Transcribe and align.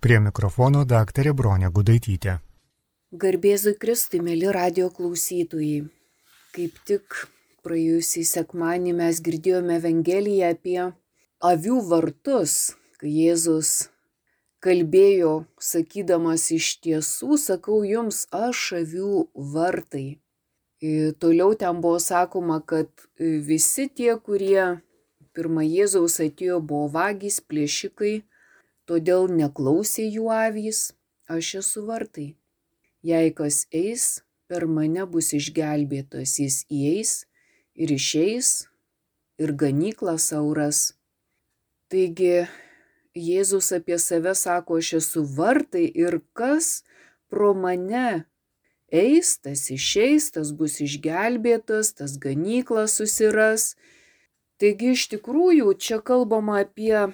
Prie 0.00 0.16
mikrofono 0.24 0.86
daktarė 0.88 1.34
Bronė 1.36 1.68
Gudaitytė. 1.76 2.38
Garbėzui 3.22 3.74
Kristui, 3.82 4.22
mėly 4.24 4.48
radio 4.56 4.86
klausytojai. 4.96 5.82
Kaip 6.56 6.78
tik 6.88 7.16
praėjusį 7.60 8.22
sekmanį 8.30 8.94
mes 8.96 9.20
girdėjome 9.26 9.76
Evangeliją 9.76 10.54
apie 10.54 10.78
avių 11.50 11.82
vartus, 11.90 12.54
kai 12.96 13.12
Jėzus 13.12 13.74
kalbėjo, 14.64 15.34
sakydamas 15.60 16.48
iš 16.56 16.70
tiesų, 16.86 17.36
sakau 17.44 17.82
jums, 17.84 18.22
aš 18.32 18.64
avių 18.80 19.26
vartai. 19.52 20.06
Ir 20.80 21.12
toliau 21.20 21.52
ten 21.52 21.84
buvo 21.84 22.00
sakoma, 22.00 22.62
kad 22.64 22.88
visi 23.20 23.90
tie, 23.92 24.14
kurie 24.16 24.80
pirmą 25.36 25.68
Jėzaus 25.68 26.22
atėjo, 26.24 26.62
buvo 26.64 26.88
vagys, 26.96 27.42
plėšikai, 27.44 28.22
todėl 28.90 29.28
neklausė 29.30 30.08
jų 30.08 30.26
avys, 30.34 30.90
aš 31.30 31.54
esu 31.62 31.84
vartai. 31.86 32.32
Jei 33.06 33.30
kas 33.30 33.62
eis, 33.70 34.24
per 34.50 34.66
mane 34.66 35.06
bus 35.06 35.30
išgelbėtas, 35.36 36.40
jis 36.42 36.64
įeis 36.66 37.12
ir 37.78 37.92
išeis 37.94 38.50
ir 39.38 39.54
ganykla 39.62 40.16
sauras. 40.18 40.90
Taigi 41.90 42.48
Jėzus 43.14 43.70
apie 43.74 43.98
save 43.98 44.34
sako, 44.38 44.80
aš 44.82 44.92
esu 45.00 45.22
vartai 45.38 45.86
ir 45.86 46.20
kas 46.34 46.82
pro 47.30 47.54
mane 47.54 48.26
eis, 48.90 49.36
tas 49.38 49.64
išeis, 49.70 50.30
tas 50.34 50.50
bus 50.50 50.80
išgelbėtas, 50.82 51.94
tas 51.98 52.18
ganykla 52.18 52.88
susiras. 52.90 53.74
Taigi 54.58 54.92
iš 54.98 55.08
tikrųjų 55.14 55.72
čia 55.78 56.02
kalbama 56.04 56.60
apie 56.66 57.08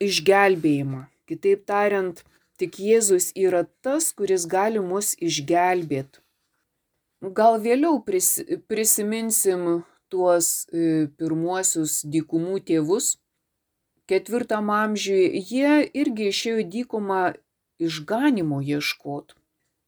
išgelbėjimą. 0.00 1.04
Kitaip 1.28 1.64
tariant, 1.68 2.24
tik 2.58 2.80
Jėzus 2.82 3.30
yra 3.38 3.62
tas, 3.84 4.10
kuris 4.16 4.46
gali 4.50 4.82
mus 4.82 5.14
išgelbėti. 5.20 6.20
Gal 7.36 7.60
vėliau 7.60 8.00
pris, 8.04 8.38
prisiminsim 8.68 9.82
tuos 10.08 10.66
e, 10.72 11.08
pirmuosius 11.20 12.00
dykumų 12.08 12.62
tėvus. 12.70 13.18
Ketvirtam 14.10 14.72
amžiui 14.74 15.42
jie 15.52 15.74
irgi 16.00 16.30
išėjo 16.32 16.64
dykumą 16.72 17.20
išganimo 17.80 18.60
ieškoti. 18.64 19.36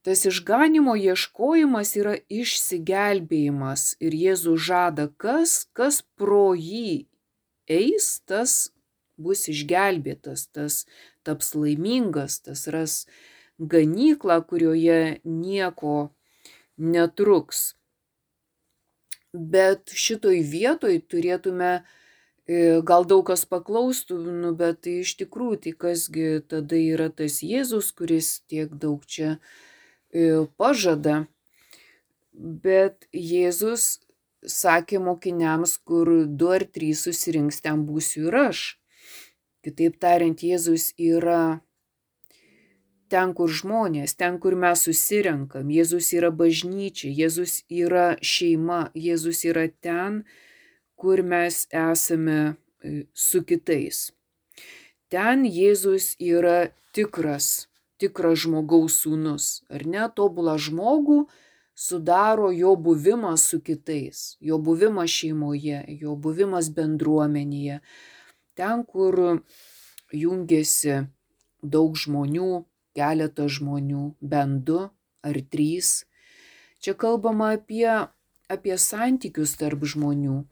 Tas 0.02 0.24
išganimo 0.26 0.96
ieškojimas 0.98 1.94
yra 1.98 2.16
išsigelbėjimas 2.26 3.96
ir 4.02 4.16
Jėzus 4.18 4.64
žada, 4.66 5.06
kas, 5.16 5.68
kas 5.78 6.02
pro 6.18 6.56
jį 6.58 7.06
eis, 7.70 8.18
tas 8.26 8.71
bus 9.24 9.46
išgelbėtas, 9.52 10.48
tas 10.54 10.82
taps 11.26 11.54
laimingas, 11.58 12.40
tas 12.46 12.66
ras 12.74 12.96
ganyklą, 13.58 14.40
kurioje 14.48 15.20
nieko 15.24 16.12
netruks. 16.76 17.72
Bet 19.32 19.94
šitoj 19.96 20.42
vietoj 20.44 20.98
turėtume, 21.08 21.72
e, 22.44 22.80
gal 22.84 23.06
daug 23.08 23.24
kas 23.30 23.46
paklaustų, 23.48 24.18
nu, 24.42 24.52
bet 24.56 24.82
tai 24.84 24.98
iš 25.06 25.14
tikrųjų, 25.22 25.60
tai 25.64 25.72
kasgi 25.86 26.28
tada 26.48 26.76
yra 26.76 27.08
tas 27.08 27.40
Jėzus, 27.40 27.92
kuris 27.96 28.42
tiek 28.50 28.74
daug 28.74 29.06
čia 29.06 29.38
e, 30.12 30.44
pažada. 30.60 31.26
Bet 32.32 33.08
Jėzus 33.12 34.02
sakė 34.44 34.98
mokiniams, 34.98 35.78
kur 35.78 36.08
du 36.26 36.52
ar 36.52 36.64
trys 36.64 37.06
susirinks, 37.06 37.60
ten 37.62 37.86
būsiu 37.86 38.28
ir 38.28 38.38
aš. 38.48 38.62
Kitaip 39.62 39.98
tariant, 40.02 40.40
Jėzus 40.42 40.90
yra 40.98 41.60
ten, 43.12 43.34
kur 43.36 43.52
žmonės, 43.52 44.16
ten, 44.18 44.40
kur 44.42 44.56
mes 44.58 44.80
susirenkam. 44.88 45.68
Jėzus 45.70 46.08
yra 46.16 46.32
bažnyčia, 46.34 47.12
Jėzus 47.12 47.60
yra 47.70 48.16
šeima, 48.18 48.88
Jėzus 48.98 49.44
yra 49.46 49.68
ten, 49.84 50.22
kur 50.98 51.22
mes 51.22 51.66
esame 51.70 52.38
e, 52.42 53.04
su 53.14 53.44
kitais. 53.46 54.08
Ten 55.12 55.44
Jėzus 55.46 56.16
yra 56.18 56.72
tikras, 56.96 57.68
tikras 58.02 58.42
žmogaus 58.42 58.96
sūnus. 59.04 59.50
Ar 59.70 59.84
ne, 59.86 60.08
tobulą 60.16 60.56
žmogų 60.58 61.20
sudaro 61.78 62.50
jo 62.50 62.74
buvimas 62.74 63.44
su 63.52 63.60
kitais, 63.62 64.24
jo 64.40 64.58
buvimas 64.58 65.12
šeimoje, 65.20 65.84
jo 66.02 66.16
buvimas 66.16 66.72
bendruomenėje 66.74 67.78
ten, 68.58 68.84
kur 68.84 69.42
jungiasi 70.12 71.06
daug 71.62 71.96
žmonių, 71.96 72.64
keletas 72.96 73.58
žmonių, 73.58 74.12
bent 74.20 74.64
du 74.68 74.80
ar 75.22 75.38
trys. 75.52 76.04
Čia 76.82 76.94
kalbama 76.98 77.52
apie, 77.56 77.86
apie 78.50 78.78
santykius 78.78 79.54
tarp 79.60 79.84
žmonių. 79.86 80.42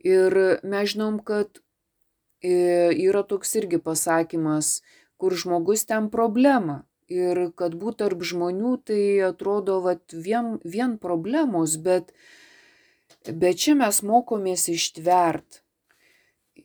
Ir 0.00 0.36
mes 0.64 0.94
žinom, 0.94 1.20
kad 1.20 1.60
e, 2.40 2.88
yra 2.96 3.22
toks 3.22 3.52
irgi 3.60 3.80
pasakymas, 3.84 4.80
kur 5.20 5.36
žmogus 5.36 5.84
ten 5.84 6.08
problema. 6.12 6.82
Ir 7.10 7.50
kad 7.58 7.74
būt 7.76 8.00
tarp 8.00 8.22
žmonių, 8.24 8.76
tai 8.86 9.02
atrodo 9.26 9.80
vat, 9.84 10.14
vien, 10.14 10.56
vien 10.64 10.94
problemos, 11.02 11.74
bet, 11.76 12.14
bet 13.26 13.60
čia 13.60 13.74
mes 13.76 14.00
mokomės 14.06 14.68
ištvert 14.72 15.60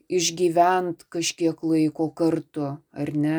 išgyvent 0.10 1.06
kažkiek 1.10 1.62
laiko 1.64 2.10
kartu, 2.12 2.78
ar 2.92 3.14
ne? 3.14 3.38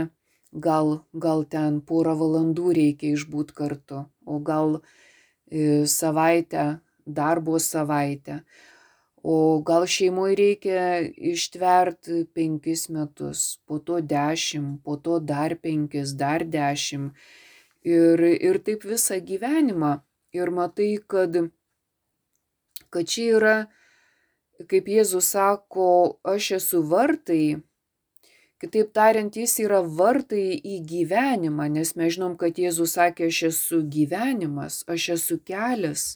Gal, 0.53 1.03
gal 1.13 1.45
ten 1.45 1.81
porą 1.85 2.15
valandų 2.17 2.73
reikia 2.79 3.13
išbūt 3.17 3.53
kartu, 3.53 4.07
o 4.25 4.39
gal 4.41 4.79
e, 4.79 5.85
savaitę, 5.85 6.79
darbo 7.07 7.59
savaitę. 7.61 8.41
O 9.27 9.61
gal 9.67 9.89
šeimoje 9.91 10.37
reikia 10.39 10.83
ištvert 11.03 12.09
penkis 12.35 12.87
metus, 12.95 13.59
po 13.67 13.79
to 13.79 13.99
dešimt, 14.01 14.85
po 14.85 14.97
to 14.97 15.19
dar 15.19 15.57
penkis, 15.59 16.15
dar 16.15 16.45
dešimt. 16.47 17.13
Ir, 17.87 18.23
ir 18.23 18.59
taip 18.67 18.87
visą 18.87 19.19
gyvenimą. 19.23 19.99
Ir 20.35 20.51
matai, 20.55 20.97
kad, 21.07 21.37
kad 22.91 23.11
čia 23.11 23.27
yra 23.39 23.57
kaip 24.71 24.89
Jėzus 24.89 25.33
sako, 25.35 25.89
aš 26.25 26.51
esu 26.61 26.83
vartai, 26.89 27.59
kitaip 28.63 28.93
tariant, 28.97 29.37
jis 29.37 29.59
yra 29.65 29.83
vartai 29.85 30.57
į 30.57 30.81
gyvenimą, 30.89 31.69
nes 31.73 31.93
mes 31.99 32.15
žinom, 32.17 32.37
kad 32.41 32.57
Jėzus 32.57 32.97
sakė, 32.97 33.29
aš 33.29 33.43
esu 33.51 33.83
gyvenimas, 33.85 34.83
aš 34.89 35.11
esu 35.19 35.39
kelias. 35.45 36.15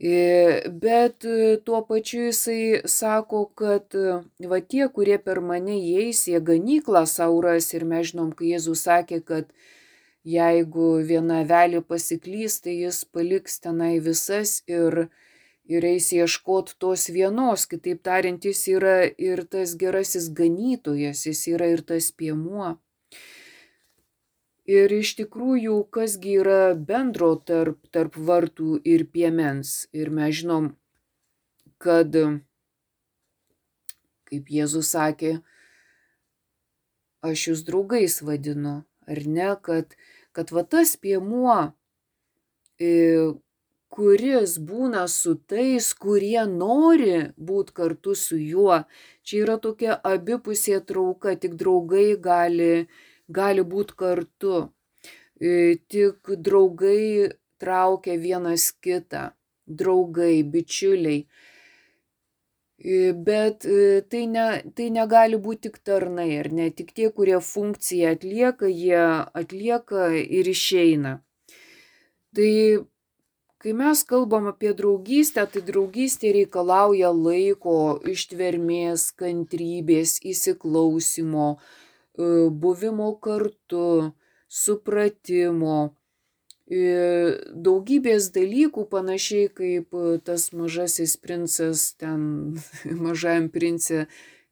Bet 0.00 1.26
tuo 1.66 1.82
pačiu 1.84 2.22
jisai 2.30 2.80
sako, 2.88 3.42
kad 3.58 3.92
va 4.52 4.60
tie, 4.64 4.86
kurie 4.88 5.18
per 5.20 5.42
mane 5.44 5.76
įeis, 5.76 6.22
jie 6.30 6.40
ganyklą 6.40 7.04
sauras 7.10 7.68
ir 7.74 7.84
mes 7.84 8.12
žinom, 8.12 8.30
kai 8.32 8.54
Jėzus 8.54 8.86
sakė, 8.86 9.20
kad 9.20 9.50
jeigu 10.24 11.02
viena 11.04 11.42
velė 11.44 11.82
pasiklys, 11.84 12.60
tai 12.64 12.78
jis 12.86 13.04
paliks 13.04 13.60
tenai 13.60 13.98
visas 14.00 14.62
ir, 14.68 15.10
ir 15.64 15.84
eis 15.84 16.10
ieškot 16.12 16.74
tos 16.82 17.08
vienos, 17.12 17.66
kitaip 17.70 18.02
tariant, 18.06 18.44
jis 18.44 18.62
yra 18.72 18.96
ir 19.18 19.44
tas 19.50 19.76
gerasis 19.78 20.30
ganytojas, 20.34 21.26
jis 21.26 21.42
yra 21.54 21.70
ir 21.74 21.82
tas 21.86 22.10
piemuo. 22.12 22.76
Ir 24.70 24.92
iš 24.94 25.16
tikrųjų, 25.18 25.76
kasgi 25.90 26.36
yra 26.42 26.74
bendro 26.74 27.32
tarp, 27.34 27.80
tarp 27.90 28.14
vartų 28.14 28.78
ir 28.86 29.06
piemens. 29.10 29.88
Ir 29.90 30.12
mes 30.14 30.36
žinom, 30.42 30.68
kad, 31.82 32.14
kaip 34.30 34.52
Jėzus 34.54 34.92
sakė, 34.94 35.40
aš 37.26 37.48
jūs 37.48 37.64
draugais 37.66 38.20
vadinu, 38.22 38.76
ar 39.10 39.22
ne, 39.26 39.50
kad, 39.66 39.96
kad 40.36 40.54
va 40.54 40.62
tas 40.62 40.94
piemuo, 41.00 41.58
kuris 43.94 44.56
būna 44.70 45.04
su 45.10 45.34
tais, 45.50 45.90
kurie 46.04 46.42
nori 46.50 47.16
būti 47.50 47.74
kartu 47.80 48.14
su 48.14 48.38
juo. 48.38 48.78
Čia 49.26 49.42
yra 49.44 49.56
tokia 49.64 49.96
abipusė 50.12 50.78
trauka, 50.90 51.34
tik 51.42 51.56
draugai 51.62 52.14
gali, 52.28 52.86
gali 53.40 53.66
būti 53.74 53.98
kartu. 54.02 54.56
E, 55.40 55.76
tik 55.90 56.34
draugai 56.48 57.30
traukia 57.60 58.18
vienas 58.26 58.70
kitą. 58.84 59.30
Draugai, 59.80 60.42
bičiuliai. 60.52 61.24
E, 62.80 63.12
bet 63.26 63.66
e, 63.68 64.00
tai, 64.10 64.22
ne, 64.34 64.46
tai 64.76 64.86
negali 64.94 65.38
būti 65.46 65.68
tik 65.68 65.82
tarnai, 65.86 66.30
ar 66.42 66.48
ne? 66.58 66.70
Tik 66.78 66.94
tie, 66.96 67.10
kurie 67.16 67.42
funkciją 67.44 68.14
atlieka, 68.16 68.70
jie 68.70 69.02
atlieka 69.42 70.08
ir 70.38 70.48
išeina. 70.54 71.18
Tai 72.34 72.50
kai 73.60 73.74
mes 73.76 74.02
kalbam 74.08 74.48
apie 74.48 74.72
draugystę 74.76 75.44
tai 75.52 75.60
draugystė 75.66 76.32
reikalauja 76.38 77.10
laiko 77.12 78.00
ištvermės 78.08 79.10
kantrybės 79.20 80.16
įsiklausymo 80.24 81.52
buvimo 82.62 83.10
kartu, 83.20 84.12
supratimo, 84.48 85.94
daugybės 86.70 88.30
dalykų, 88.34 88.86
panašiai 88.90 89.48
kaip 89.54 89.96
tas 90.24 90.50
mažasis 90.52 91.16
princas 91.16 91.94
ten 91.98 92.56
mažajam 93.06 93.48
princė 93.50 94.06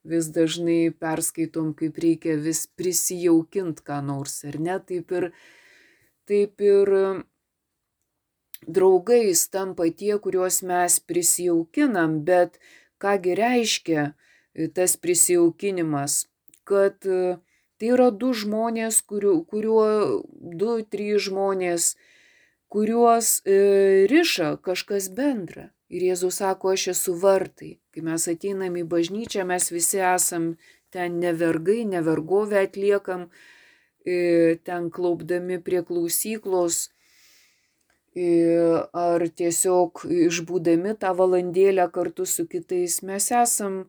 vis 0.09 0.29
dažnai 0.33 0.91
perskaitom, 0.91 1.75
kaip 1.79 1.99
reikia 1.99 2.37
vis 2.37 2.67
prisijaukint 2.79 3.81
ką 3.87 4.01
nors, 4.05 4.43
ar 4.45 4.59
ne, 4.61 4.79
taip 4.81 5.13
ir, 5.13 5.31
taip 6.27 6.61
ir 6.61 6.95
draugais 8.69 9.49
tampa 9.49 9.89
tie, 9.91 10.19
kuriuos 10.21 10.63
mes 10.63 11.01
prisijaukinam, 11.01 12.21
bet 12.29 12.61
kągi 13.03 13.35
reiškia 13.39 14.13
tas 14.75 14.97
prisijaukinimas, 14.97 16.27
kad 16.69 17.01
tai 17.79 17.91
yra 17.95 18.11
du 18.11 18.33
žmonės, 18.35 19.01
kuriuo, 19.09 19.41
kuriuo 19.49 19.89
du, 20.61 20.71
trys 20.93 21.29
žmonės, 21.29 21.93
kuriuos 22.69 23.39
e, 23.47 23.59
riša 24.11 24.57
kažkas 24.65 25.09
bendra. 25.15 25.71
Ir 25.89 26.05
Jėzus 26.11 26.43
sako, 26.43 26.75
aš 26.77 26.91
esu 26.93 27.15
vartai. 27.17 27.79
Kai 27.95 28.03
mes 28.05 28.27
ateinam 28.29 28.75
į 28.77 28.85
bažnyčią, 28.91 29.47
mes 29.49 29.71
visi 29.73 30.03
esam 30.05 30.51
ten 30.93 31.17
nevergai, 31.23 31.87
nevergovę 31.89 32.67
atliekam, 32.67 33.29
e, 34.05 34.59
ten 34.69 34.91
klaupdami 34.93 35.63
prie 35.65 35.81
klausyklos 35.87 36.89
e, 36.89 36.98
ar 38.19 39.25
tiesiog 39.41 40.05
išbūdami 40.29 40.95
tą 41.01 41.15
valandėlę 41.19 41.89
kartu 41.95 42.27
su 42.27 42.47
kitais. 42.51 43.01
Mes 43.03 43.31
esam 43.33 43.85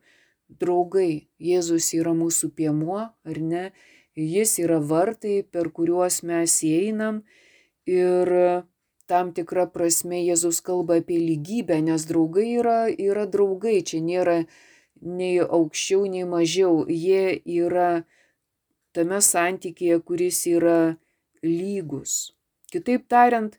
draugai. 0.50 1.30
Jėzus 1.40 1.94
yra 1.98 2.14
mūsų 2.18 2.52
piemuo, 2.58 3.02
ar 3.10 3.40
ne? 3.40 3.70
Jis 4.20 4.58
yra 4.60 4.80
vartai, 4.84 5.44
per 5.44 5.70
kuriuos 5.72 6.24
mes 6.28 6.58
įeinam 6.66 7.22
ir 7.88 8.32
tam 9.10 9.32
tikra 9.34 9.66
prasme 9.74 10.20
Jėzus 10.22 10.60
kalba 10.66 11.00
apie 11.02 11.18
lygybę, 11.22 11.80
nes 11.82 12.06
draugai 12.10 12.48
yra, 12.60 12.80
yra 12.90 13.26
draugai, 13.26 13.80
čia 13.82 14.02
nėra 14.04 14.44
nei 15.02 15.40
aukščiau, 15.40 16.04
nei 16.12 16.26
mažiau, 16.28 16.84
jie 16.90 17.40
yra 17.46 18.04
tame 18.94 19.22
santykėje, 19.24 20.02
kuris 20.06 20.44
yra 20.52 20.98
lygus. 21.46 22.36
Kitaip 22.74 23.08
tariant, 23.10 23.56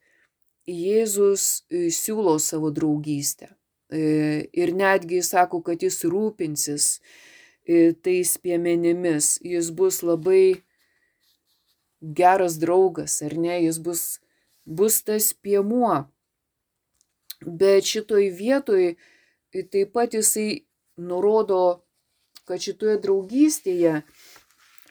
Jėzus 0.71 1.65
e, 1.71 1.89
siūlo 1.91 2.39
savo 2.39 2.71
draugystę. 2.75 3.51
E, 3.91 4.47
ir 4.55 4.73
netgi 4.77 5.21
sako, 5.27 5.63
kad 5.67 5.83
jis 5.83 6.05
rūpinsis 6.07 6.89
e, 7.67 7.93
tais 7.93 8.37
piemenimis, 8.39 9.39
jis 9.43 9.71
bus 9.75 10.01
labai 10.07 10.63
geras 12.01 12.57
draugas, 12.63 13.19
ar 13.27 13.35
ne, 13.35 13.59
jis 13.67 13.81
bus 13.83 14.05
bus 14.65 15.03
tas 15.03 15.33
piemuo. 15.35 16.05
Bet 17.41 17.89
šitoj 17.89 18.29
vietoj 18.37 18.95
taip 19.73 19.95
pat 19.97 20.15
jisai 20.15 20.67
nurodo, 21.01 21.83
kad 22.45 22.61
šitoje 22.61 22.99
draugystėje 23.01 24.03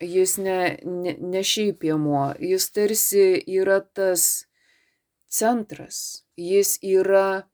jis 0.01 0.37
ne, 0.41 0.59
ne, 0.83 1.15
ne 1.19 1.43
šiaip 1.43 1.79
piemuo, 1.83 2.31
jis 2.39 2.69
tarsi 2.71 3.25
yra 3.59 3.79
tas 3.83 4.48
centras, 5.29 6.25
jis 6.37 6.77
yra 6.81 7.47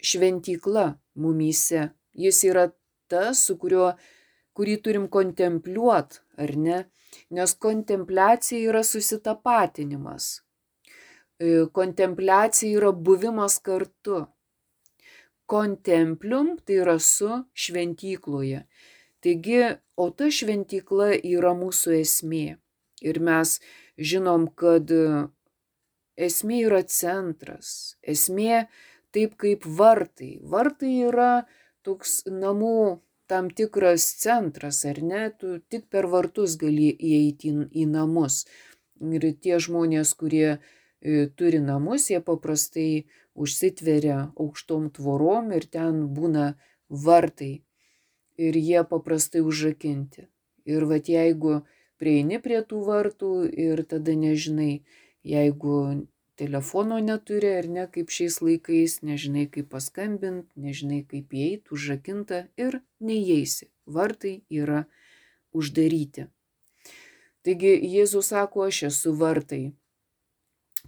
šventykla 0.00 0.86
mumyse, 1.20 1.90
jis 2.12 2.44
yra 2.48 2.70
tas, 3.10 3.44
su 3.46 3.56
kuriuo, 3.60 3.92
kurį 4.56 4.76
turim 4.84 5.08
kontempliuot, 5.12 6.20
ar 6.40 6.54
ne? 6.56 6.84
Nes 7.34 7.54
kontempliacija 7.58 8.70
yra 8.70 8.82
susitapatinimas. 8.86 10.40
E, 11.40 11.66
kontempliacija 11.74 12.78
yra 12.78 12.92
buvimas 12.92 13.58
kartu. 13.66 14.24
Kontemplium 15.50 16.54
tai 16.64 16.78
yra 16.84 16.98
su 17.02 17.30
šventykloje. 17.64 18.62
Taigi, 19.20 19.60
o 20.00 20.06
ta 20.16 20.30
šventykla 20.32 21.10
yra 21.18 21.52
mūsų 21.58 21.96
esmė. 21.98 22.46
Ir 23.02 23.18
mes 23.24 23.56
žinom, 23.98 24.46
kad 24.54 24.92
esmė 26.26 26.62
yra 26.68 26.82
centras. 26.86 27.96
Esmė 28.02 28.66
taip 29.14 29.36
kaip 29.40 29.66
vartai. 29.66 30.38
Vartai 30.42 30.92
yra 31.10 31.30
toks 31.86 32.20
namų 32.26 33.00
tam 33.30 33.48
tikras 33.54 34.08
centras, 34.20 34.82
ar 34.84 35.00
ne? 35.02 35.28
Tu 35.38 35.58
tik 35.70 35.88
per 35.90 36.10
vartus 36.10 36.58
gali 36.60 36.90
įeiti 36.92 37.54
į 37.70 37.86
namus. 37.90 38.44
Ir 39.00 39.24
tie 39.40 39.56
žmonės, 39.62 40.12
kurie 40.18 40.58
E, 41.00 41.26
turi 41.36 41.60
namus, 41.64 42.10
jie 42.12 42.20
paprastai 42.20 43.06
užsitveria 43.32 44.18
aukštom 44.36 44.90
tvorom 44.96 45.48
ir 45.56 45.64
ten 45.76 46.02
būna 46.16 46.46
vartai. 47.06 47.64
Ir 48.36 48.56
jie 48.56 48.82
paprastai 48.90 49.40
užrakinti. 49.40 50.26
Ir 50.68 50.84
vad 50.90 51.08
jeigu 51.08 51.62
prieini 52.00 52.40
prie 52.44 52.60
tų 52.68 52.82
vartų 52.84 53.32
ir 53.68 53.80
tada 53.88 54.12
nežinai, 54.12 54.84
jeigu 55.26 56.06
telefono 56.40 56.98
neturi 57.04 57.50
ar 57.58 57.68
ne 57.68 57.86
kaip 57.92 58.12
šiais 58.14 58.40
laikais, 58.44 59.00
nežinai 59.06 59.46
kaip 59.52 59.70
paskambinti, 59.74 60.52
nežinai 60.56 61.02
kaip 61.08 61.34
įeiti, 61.36 61.72
užrakinta 61.74 62.46
ir 62.56 62.80
neįeisi. 63.04 63.68
Vartai 63.90 64.40
yra 64.48 64.84
uždaryti. 65.52 66.30
Taigi 67.44 67.74
Jėzus 67.96 68.32
sako, 68.32 68.68
aš 68.68 68.84
esu 68.90 69.12
vartai 69.16 69.70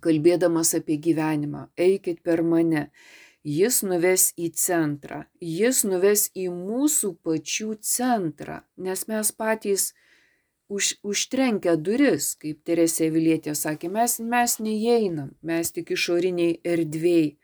kalbėdamas 0.02 0.74
apie 0.78 0.98
gyvenimą, 1.00 1.68
eikit 1.76 2.22
per 2.26 2.42
mane. 2.42 2.88
Jis 3.42 3.80
nuves 3.82 4.28
į 4.38 4.52
centrą, 4.54 5.24
jis 5.42 5.82
nuves 5.82 6.28
į 6.38 6.46
mūsų 6.54 7.16
pačių 7.26 7.72
centrą, 7.82 8.60
nes 8.78 9.02
mes 9.10 9.32
patys 9.34 9.88
už, 10.72 10.94
užtrenkę 11.04 11.76
duris, 11.76 12.32
kaip 12.40 12.62
Teresė 12.66 13.10
Vilietė 13.12 13.54
sakė, 13.58 13.90
mes, 13.92 14.18
mes 14.34 14.56
neįeinam, 14.62 15.32
mes 15.44 15.72
tik 15.76 15.92
išoriniai 15.96 16.58
erdvėjai. 16.64 17.36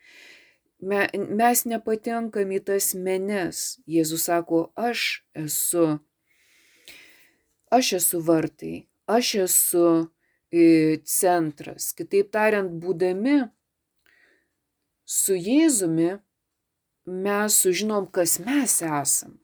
Me, 0.79 1.01
mes 1.41 1.65
nepatenkam 1.67 2.53
į 2.55 2.61
tas 2.71 2.93
menes. 2.95 3.81
Jėzus 3.91 4.29
sako, 4.29 4.69
aš 4.79 5.25
esu. 5.35 5.99
Aš 7.75 7.93
esu 7.99 8.21
vartai, 8.25 8.87
aš 9.11 9.35
esu 9.45 9.89
centras. 11.05 11.93
Kitaip 11.99 12.31
tariant, 12.33 12.71
būdami 12.81 13.51
su 15.05 15.35
Jėzumi, 15.35 16.15
mes 17.05 17.61
sužinom, 17.65 18.07
kas 18.07 18.39
mes 18.41 18.81
esam. 18.83 19.37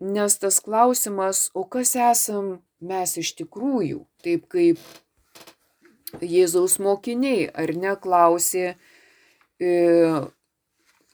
Nes 0.00 0.36
tas 0.36 0.60
klausimas, 0.60 1.50
o 1.54 1.64
kas 1.64 1.94
esam 1.96 2.58
mes 2.84 3.16
iš 3.16 3.32
tikrųjų, 3.38 4.02
taip 4.20 4.44
kaip 4.52 4.80
Jėzaus 6.20 6.76
mokiniai, 6.80 7.46
ar 7.48 7.72
neklausė, 7.72 8.76
e, 9.60 9.72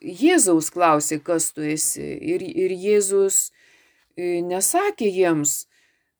Jėzaus 0.03 0.67
klausė, 0.69 1.21
kas 1.23 1.53
tu 1.55 1.63
esi. 1.63 2.03
Ir, 2.03 2.43
ir 2.43 2.75
Jėzus 2.75 3.53
e, 4.17 4.43
nesakė 4.43 5.07
jiems, 5.07 5.63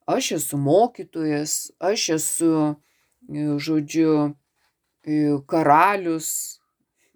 aš 0.08 0.32
esu 0.40 0.58
mokytojas, 0.58 1.74
aš 1.84 2.10
esu, 2.16 2.54
e, 3.28 3.46
žodžiu, 3.60 4.32
e, 5.04 5.36
karalius, 5.52 6.63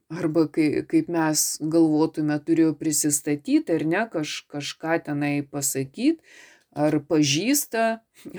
arba 0.09 0.47
kai, 0.47 0.83
kaip 0.87 1.09
mes 1.11 1.45
galvotume, 1.61 2.37
turėjo 2.47 2.73
prisistatyti 2.79 3.75
ar 3.75 3.85
ne, 3.93 4.03
kaž, 4.11 4.43
kažką 4.51 4.99
tenai 5.07 5.35
pasakyti, 5.43 6.23
ar 6.77 6.99
pažįsta, 7.09 7.85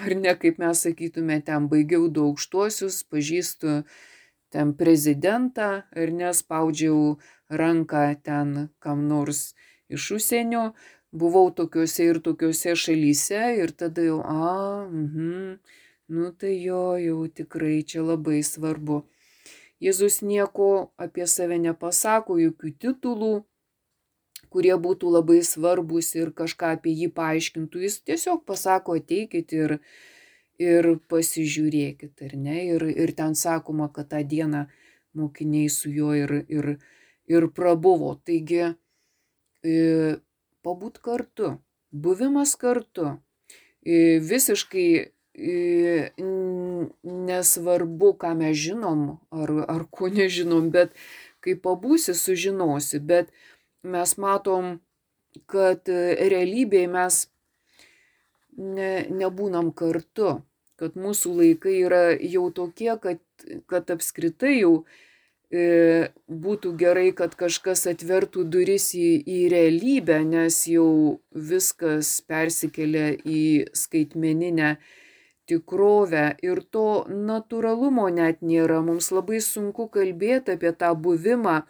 ar 0.04 0.14
ne, 0.22 0.34
kaip 0.42 0.60
mes 0.62 0.84
sakytume, 0.86 1.40
ten 1.44 1.68
baigiau 1.72 2.08
du 2.08 2.28
aukštuosius, 2.30 3.02
pažįstu 3.10 3.82
ten 4.54 4.72
prezidentą, 4.80 5.70
ar 5.92 6.14
nespaudžiau 6.20 7.18
ranką 7.50 8.04
ten 8.24 8.70
kam 8.80 9.04
nors 9.08 9.52
iš 9.92 10.10
užsienio, 10.18 10.70
buvau 11.12 11.50
tokiuose 11.58 12.06
ir 12.12 12.22
tokiuose 12.24 12.76
šalyse 12.76 13.42
ir 13.60 13.72
tada 13.76 14.04
jau, 14.08 14.20
a, 14.24 14.88
mhm, 14.88 15.58
nu 16.08 16.32
tai 16.32 16.54
jo, 16.62 16.96
jau 17.00 17.20
tikrai 17.28 17.82
čia 17.84 18.04
labai 18.04 18.40
svarbu. 18.44 19.02
Jėzus 19.78 20.22
nieko 20.26 20.90
apie 20.98 21.26
save 21.30 21.58
nepasako, 21.62 22.38
jokių 22.42 22.72
titulų, 22.82 23.34
kurie 24.50 24.74
būtų 24.74 25.12
labai 25.14 25.38
svarbus 25.46 26.14
ir 26.18 26.32
kažką 26.34 26.72
apie 26.78 26.94
jį 26.98 27.10
paaiškintų. 27.14 27.82
Jis 27.86 28.00
tiesiog 28.08 28.42
pasako, 28.48 28.96
ateikit 28.98 29.54
ir, 29.54 29.76
ir 30.58 30.90
pasižiūrėkit, 31.10 32.14
ar 32.26 32.34
ne? 32.34 32.58
Ir, 32.74 32.86
ir 32.90 33.14
ten 33.18 33.38
sakoma, 33.38 33.90
kad 33.94 34.10
tą 34.10 34.24
dieną 34.26 34.66
mokiniai 35.18 35.70
su 35.70 35.92
juo 35.94 36.10
ir, 36.18 36.34
ir, 36.50 36.72
ir 37.30 37.48
prabuvo. 37.54 38.16
Taigi, 38.26 38.72
e, 39.62 39.78
pabūt 40.66 40.98
kartu, 41.04 41.54
buvimas 41.92 42.56
kartu. 42.58 43.14
visiškai 44.20 45.12
nesvarbu, 47.28 48.12
ką 48.18 48.34
mes 48.38 48.56
žinom 48.58 49.18
ar, 49.30 49.50
ar 49.70 49.86
ko 49.90 50.10
nežinom, 50.10 50.70
bet 50.74 50.92
kai 51.44 51.54
pabūsi, 51.54 52.14
sužinosi. 52.14 52.98
Bet 52.98 53.30
mes 53.82 54.16
matom, 54.18 54.80
kad 55.46 55.88
realybėje 55.88 56.88
mes 56.90 57.20
ne, 58.58 59.06
nebūnam 59.10 59.72
kartu, 59.72 60.40
kad 60.78 60.96
mūsų 60.98 61.34
laikai 61.42 61.76
yra 61.86 62.02
jau 62.16 62.48
tokie, 62.54 62.94
kad, 63.02 63.20
kad 63.70 63.90
apskritai 63.94 64.60
jau 64.60 64.72
e, 65.50 66.10
būtų 66.28 66.74
gerai, 66.78 67.10
kad 67.16 67.34
kažkas 67.38 67.86
atvertų 67.90 68.44
duris 68.50 68.92
į, 68.98 69.08
į 69.22 69.40
realybę, 69.54 70.20
nes 70.26 70.64
jau 70.70 71.18
viskas 71.34 72.18
persikelia 72.26 73.12
į 73.24 73.42
skaitmeninę 73.78 74.76
tikrovę 75.48 76.26
ir 76.44 76.62
to 76.76 77.04
natūralumo 77.08 78.08
net 78.12 78.44
nėra. 78.44 78.82
Mums 78.84 79.10
labai 79.14 79.42
sunku 79.44 79.88
kalbėti 79.92 80.56
apie 80.58 80.72
tą 80.76 80.94
buvimą 80.94 81.62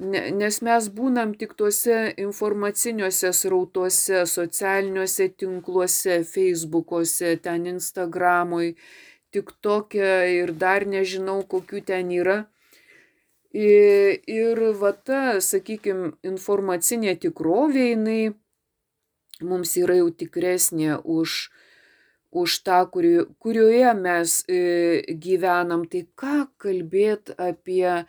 nes 0.00 0.60
mes 0.64 0.88
būnam 0.96 1.34
tik 1.36 1.52
tuose 1.58 2.14
informaciniuose 2.16 3.32
srautuose, 3.36 4.24
socialiniuose 4.26 5.28
tinkluose, 5.36 6.22
Facebookuose, 6.24 7.36
ten 7.44 7.66
Instagramui, 7.66 8.76
tik 9.30 9.52
tokia 9.60 10.24
ir 10.32 10.52
dar 10.52 10.86
nežinau, 10.86 11.42
kokių 11.44 11.84
ten 11.84 12.10
yra. 12.16 12.44
Ir, 13.52 14.20
ir 14.30 14.62
va 14.78 14.92
ta, 14.94 15.40
sakykime, 15.42 16.14
informacinė 16.22 17.16
tikrovė, 17.18 17.90
jinai 17.92 18.20
mums 19.42 19.74
yra 19.80 19.98
jau 19.98 20.10
tikresnė 20.14 21.00
už, 21.02 21.50
už 22.30 22.60
tą, 22.66 22.80
kuri, 22.92 23.12
kurioje 23.42 23.94
mes 23.98 24.40
e, 24.46 24.58
gyvenam. 25.10 25.86
Tai 25.90 26.04
ką 26.18 26.36
kalbėti 26.60 27.36
apie 27.38 28.04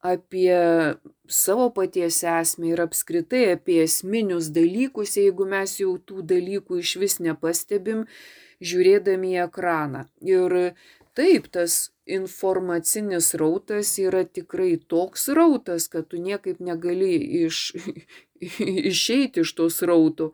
apie 0.00 0.94
savo 1.26 1.70
paties 1.74 2.22
esmę 2.22 2.72
ir 2.72 2.80
apskritai 2.80 3.44
apie 3.56 3.80
esminius 3.82 4.50
dalykus, 4.54 5.16
jeigu 5.18 5.46
mes 5.50 5.78
jau 5.80 5.96
tų 5.98 6.22
dalykų 6.32 6.78
iš 6.82 6.96
vis 7.02 7.18
nepastebim, 7.18 8.06
žiūrėdami 8.62 9.34
į 9.34 9.40
ekraną. 9.46 10.06
Ir 10.22 10.74
taip, 11.18 11.50
tas 11.50 11.90
informacinis 12.06 13.34
rautas 13.34 13.90
yra 13.98 14.22
tikrai 14.24 14.76
toks 14.78 15.28
rautas, 15.34 15.88
kad 15.90 16.08
tu 16.08 16.22
niekaip 16.22 16.62
negali 16.62 17.18
iš, 17.44 17.72
išeiti 18.92 19.42
iš 19.42 19.54
tos 19.58 19.82
rautų. 19.82 20.32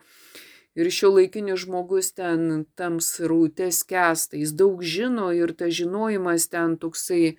Ir 0.75 0.91
šio 0.91 1.13
laikinis 1.15 1.61
žmogus 1.63 2.11
ten 2.19 2.65
tam 2.75 2.99
sraute 3.01 3.71
skęsta, 3.73 4.37
jis 4.37 4.55
daug 4.59 4.83
žino 4.83 5.29
ir 5.31 5.55
tas 5.55 5.71
žinojimas 5.77 6.49
ten 6.51 6.75
toksai 6.83 7.37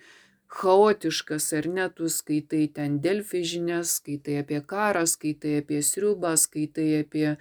chaotiškas, 0.56 1.52
ar 1.58 1.68
ne, 1.68 1.88
tu 1.92 2.08
skaitai 2.08 2.64
ten 2.72 3.00
delfi 3.04 3.42
žinias, 3.44 3.98
skaitai 4.00 4.40
apie 4.40 4.62
karą, 4.72 5.04
skaitai 5.04 5.58
apie 5.60 5.82
sriubą, 5.84 6.32
skaitai 6.40 6.88
apie 7.02 7.34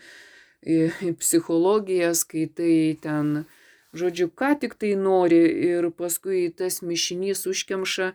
psichologiją, 1.22 2.12
skaitai 2.18 2.98
ten, 3.02 3.46
žodžiu, 3.94 4.28
ką 4.34 4.56
tik 4.60 4.75
tai 4.82 4.96
nori 5.00 5.44
ir 5.70 5.92
paskui 5.96 6.50
tas 6.58 6.82
mišinys 6.82 7.46
užkemša 7.48 8.12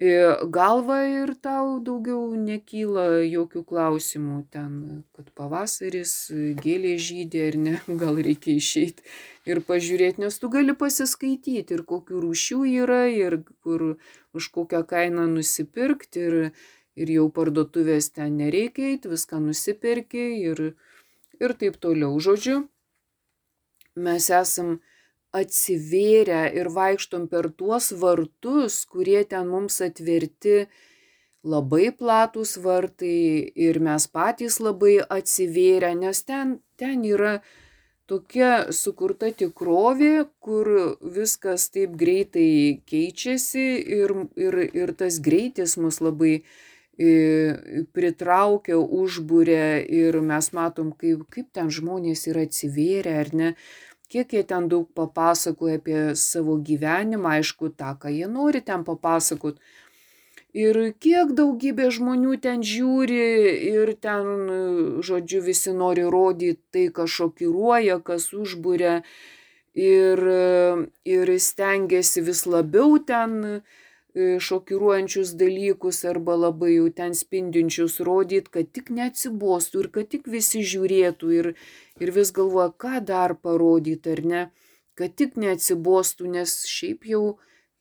galvą 0.00 0.98
ir 1.06 1.34
tau 1.38 1.78
daugiau 1.78 2.34
nekyla 2.34 3.22
jokių 3.30 3.62
klausimų 3.64 4.46
ten, 4.50 5.04
kad 5.14 5.30
pavasaris, 5.34 6.30
gėlė 6.58 6.98
žydė 6.98 7.48
ar 7.48 7.56
ne, 7.56 7.74
gal 8.02 8.16
reikia 8.16 8.56
išeiti 8.58 9.02
ir 9.46 9.60
pažiūrėti, 9.60 10.20
nes 10.20 10.38
tu 10.38 10.48
gali 10.50 10.74
pasiskaityti 10.74 11.74
ir 11.74 11.84
kokių 11.84 12.20
rūšių 12.24 12.64
yra 12.82 13.06
ir 13.06 13.44
kur 13.62 13.96
už 14.34 14.50
kokią 14.50 14.82
kainą 14.82 15.28
nusipirkti 15.30 16.20
ir, 16.20 16.52
ir 16.96 17.10
jau 17.10 17.28
parduotuvės 17.30 18.10
ten 18.10 18.36
nereikia 18.36 18.90
eiti, 18.90 19.08
viską 19.08 19.38
nusipirki 19.46 20.26
ir, 20.42 20.74
ir 21.38 21.54
taip 21.54 21.78
toliau. 21.78 22.18
Žodžiu, 22.18 22.64
mes 23.94 24.30
esam 24.30 24.80
atsivėrę 25.34 26.46
ir 26.58 26.70
vaikštom 26.74 27.28
per 27.32 27.50
tuos 27.58 27.90
vartus, 28.00 28.84
kurie 28.90 29.22
ten 29.28 29.50
mums 29.50 29.80
atverti 29.84 30.64
labai 31.44 31.90
platūs 31.92 32.56
vartai 32.64 33.52
ir 33.66 33.80
mes 33.84 34.06
patys 34.08 34.60
labai 34.62 34.96
atsivėrę, 35.02 35.92
nes 35.98 36.22
ten, 36.24 36.58
ten 36.80 37.04
yra 37.04 37.38
tokia 38.08 38.72
sukurta 38.72 39.30
tikrovė, 39.32 40.26
kur 40.44 40.70
viskas 41.16 41.68
taip 41.74 41.96
greitai 42.00 42.80
keičiasi 42.88 43.66
ir, 43.98 44.14
ir, 44.36 44.60
ir 44.72 44.94
tas 44.96 45.20
greitis 45.24 45.76
mus 45.80 46.00
labai 46.04 46.38
pritraukia, 46.94 48.76
užbūrė 48.78 49.82
ir 49.90 50.20
mes 50.22 50.52
matom, 50.54 50.92
kaip, 50.94 51.24
kaip 51.26 51.48
ten 51.50 51.70
žmonės 51.70 52.28
yra 52.30 52.44
atsivėrę 52.46 53.16
ar 53.18 53.32
ne 53.34 53.48
kiek 54.14 54.32
jie 54.36 54.42
ten 54.46 54.68
daug 54.70 54.86
papasakoja 54.94 55.80
apie 55.80 56.00
savo 56.14 56.54
gyvenimą, 56.68 57.36
aišku, 57.40 57.72
tą, 57.74 57.96
ką 57.98 58.12
jie 58.14 58.30
nori 58.30 58.62
ten 58.62 58.86
papasakot. 58.86 59.58
Ir 60.54 60.78
kiek 61.02 61.32
daugybė 61.34 61.88
žmonių 61.96 62.36
ten 62.42 62.62
žiūri 62.62 63.22
ir 63.74 63.90
ten, 63.98 64.28
žodžiu, 65.02 65.42
visi 65.42 65.74
nori 65.74 66.06
rodyti 66.06 66.60
tai, 66.70 66.84
kas 66.94 67.10
šokiruoja, 67.10 67.98
kas 68.06 68.28
užbūrė 68.30 69.00
ir, 69.74 70.22
ir 71.16 71.34
stengiasi 71.48 72.22
vis 72.22 72.46
labiau 72.46 73.00
ten 73.02 73.40
E, 73.42 73.83
šokiruojančius 74.14 75.34
dalykus 75.34 76.04
arba 76.06 76.36
labai 76.38 76.76
jau 76.76 76.86
ten 76.94 77.16
spindinčius 77.18 77.98
rodyt, 78.06 78.48
kad 78.54 78.70
tik 78.70 78.92
neatsibostų 78.94 79.82
ir 79.82 79.88
kad 79.96 80.10
tik 80.12 80.28
visi 80.30 80.62
žiūrėtų 80.62 81.32
ir, 81.34 81.48
ir 81.98 82.14
vis 82.14 82.30
galvoja, 82.36 82.70
ką 82.70 83.02
dar 83.02 83.34
parodyti 83.34 84.14
ar 84.14 84.22
ne, 84.24 84.42
kad 84.94 85.16
tik 85.18 85.34
neatsibostų, 85.40 86.30
nes 86.36 86.60
šiaip 86.70 87.08
jau, 87.10 87.24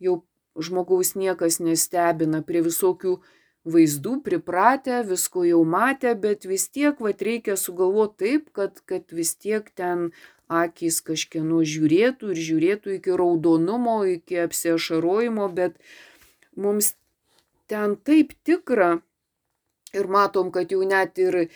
jau 0.02 0.24
žmogaus 0.58 1.14
niekas 1.14 1.60
nestebina 1.62 2.42
prie 2.42 2.66
visokių 2.66 3.20
vaizdų 3.64 4.18
pripratę, 4.26 5.04
visko 5.08 5.46
jau 5.48 5.62
matę, 5.64 6.16
bet 6.20 6.48
vis 6.50 6.66
tiek 6.68 6.98
vat, 7.00 7.22
reikia 7.22 7.56
sugalvoti 7.56 8.18
taip, 8.26 8.50
kad, 8.58 8.82
kad 8.90 9.14
vis 9.14 9.36
tiek 9.38 9.70
ten 9.78 10.10
akis 10.52 11.00
kažkieno 11.06 11.62
žiūrėtų 11.64 12.34
ir 12.34 12.42
žiūrėtų 12.48 12.98
iki 12.98 13.14
raudonumo, 13.18 14.02
iki 14.18 14.42
apsiašarojimo, 14.44 15.48
bet 15.56 15.78
mums 16.56 16.94
ten 17.68 17.96
taip 17.96 18.34
tikra 18.44 18.98
ir 19.94 20.10
matom, 20.10 20.52
kad 20.52 20.72
jau 20.74 20.84
net 20.88 21.20
ir, 21.22 21.48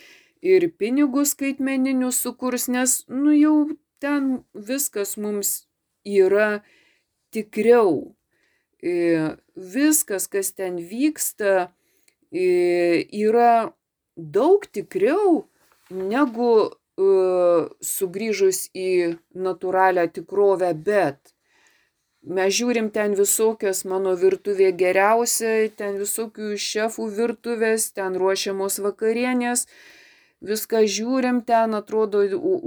ir 0.41 0.69
pinigus 0.79 1.33
skaitmeninius 1.35 2.21
sukurs, 2.23 2.67
nes, 2.71 3.01
nu 3.09 3.33
jau 3.35 3.55
ten 4.01 4.43
viskas 4.53 5.17
mums 5.17 5.67
yra 6.05 6.61
tikriau. 7.33 8.13
E, 8.81 8.93
viskas, 9.57 10.27
kas 10.29 10.53
ten 10.53 10.77
vyksta, 10.77 11.71
e, 12.31 13.07
yra 13.09 13.73
daug 14.15 14.67
tikriau 14.69 15.47
negu 15.89 16.51
e, 16.61 17.07
sugrįžus 17.81 18.67
į 18.77 19.17
natūralią 19.33 20.05
tikrovę, 20.13 20.73
bet 20.77 21.33
Mes 22.27 22.51
žiūrim 22.51 22.89
ten 22.91 23.13
visokias 23.15 23.85
mano 23.87 24.11
virtuvė 24.19 24.73
geriausia, 24.75 25.69
ten 25.79 25.95
visokių 26.01 26.57
šefų 26.59 27.05
virtuvės, 27.15 27.85
ten 27.95 28.17
ruošiamos 28.19 28.81
vakarienės, 28.83 29.63
viską 30.43 30.83
žiūrim 30.97 31.39
ten, 31.47 31.77
atrodo, 31.79 32.25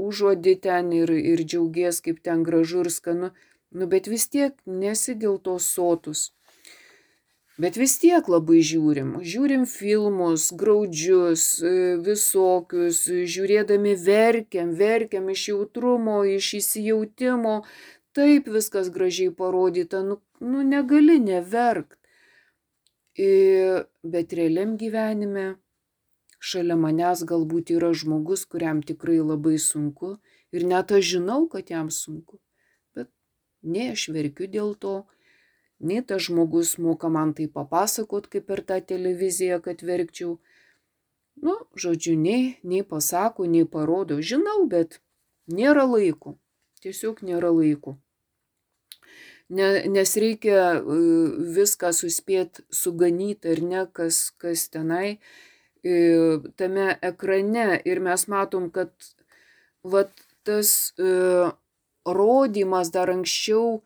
užuodi 0.09 0.57
ten 0.64 0.88
ir, 0.97 1.12
ir 1.12 1.45
džiaugies, 1.45 2.00
kaip 2.00 2.23
ten 2.25 2.47
gražu 2.47 2.87
ir 2.87 2.90
skanu, 2.95 3.33
nu 3.76 3.90
bet 3.90 4.09
vis 4.09 4.31
tiek 4.33 4.57
nesi 4.64 5.14
dėl 5.14 5.37
to 5.45 5.59
sotus. 5.61 6.31
Bet 7.61 7.76
vis 7.76 7.99
tiek 8.00 8.25
labai 8.33 8.62
žiūrim. 8.64 9.19
Žiūrim 9.21 9.67
filmus, 9.69 10.47
graudžius, 10.57 11.43
visokius, 12.07 13.02
žiūrėdami 13.05 13.93
verkiam, 14.00 14.73
verkiam 14.79 15.29
iš 15.29 15.50
jautrumo, 15.50 16.23
iš 16.25 16.55
įsijautimo, 16.62 17.59
taip 18.17 18.49
viskas 18.49 18.90
gražiai 18.90 19.33
parodyta, 19.35 20.02
nu, 20.02 20.21
nu 20.40 20.62
negali 20.67 21.19
neverkt. 21.23 21.99
Ir, 23.21 23.85
bet 24.02 24.33
realiam 24.33 24.76
gyvenime 24.81 25.47
šalia 26.40 26.76
manęs 26.81 27.25
galbūt 27.29 27.73
yra 27.76 27.90
žmogus, 27.93 28.47
kuriam 28.49 28.81
tikrai 28.87 29.19
labai 29.21 29.59
sunku 29.61 30.14
ir 30.55 30.67
net 30.67 30.93
aš 30.97 31.14
žinau, 31.14 31.47
kad 31.52 31.71
jam 31.71 31.90
sunku. 31.90 32.40
Bet 32.97 33.11
nei 33.62 33.90
aš 33.95 34.09
verkiu 34.14 34.49
dėl 34.49 34.73
to, 34.85 34.95
nei 35.81 36.00
tas 36.07 36.25
žmogus 36.29 36.76
moka 36.79 37.11
man 37.12 37.35
tai 37.37 37.49
papasakot 37.59 38.31
kaip 38.33 38.47
per 38.49 38.64
tą 38.64 38.81
televiziją, 38.93 39.61
kad 39.67 39.85
verkčiau. 39.85 40.38
Nu, 41.40 41.57
žodžiu, 41.83 42.17
nei, 42.21 42.57
nei 42.62 42.83
pasako, 42.85 43.47
nei 43.49 43.64
parodo, 43.64 44.21
žinau, 44.21 44.64
bet 44.69 45.00
nėra 45.49 45.87
laiko. 45.88 46.37
Tiesiog 46.81 47.21
nėra 47.27 47.51
laikų. 47.53 47.97
Ne, 49.51 49.69
nes 49.91 50.13
reikia 50.23 50.61
e, 50.79 50.97
viską 51.57 51.91
suspėti 51.97 52.63
suganyti 52.71 53.51
ar 53.51 53.63
ne, 53.67 53.81
kas, 53.99 54.29
kas 54.39 54.69
tenai 54.71 55.19
e, 55.83 56.39
tame 56.61 56.93
ekrane. 57.11 57.81
Ir 57.85 58.01
mes 58.05 58.27
matom, 58.31 58.69
kad 58.71 58.95
vat, 59.83 60.13
tas 60.47 60.95
e, 60.95 61.51
rodymas 62.07 62.93
dar 62.95 63.11
anksčiau, 63.11 63.81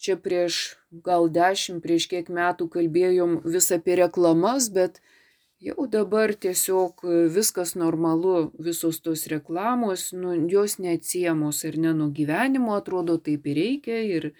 čia 0.00 0.16
prieš 0.16 0.80
gal 1.04 1.28
dešimt, 1.28 1.84
prieš 1.84 2.08
kiek 2.10 2.32
metų 2.32 2.70
kalbėjom 2.72 3.42
vis 3.44 3.68
apie 3.76 4.00
reklamas, 4.00 4.70
bet 4.72 5.02
Jau 5.60 5.84
dabar 5.92 6.32
tiesiog 6.40 7.02
viskas 7.34 7.74
normalu, 7.76 8.46
visos 8.64 9.02
tos 9.04 9.26
reklamos, 9.28 10.06
nu, 10.16 10.32
jos 10.48 10.78
neatsiemos 10.80 11.58
ir 11.68 11.76
ne 11.76 11.92
nuo 11.98 12.08
gyvenimo, 12.16 12.72
atrodo, 12.80 13.18
taip 13.20 13.44
ir 13.52 13.60
reikia. 13.60 13.98
Ir, 14.00 14.30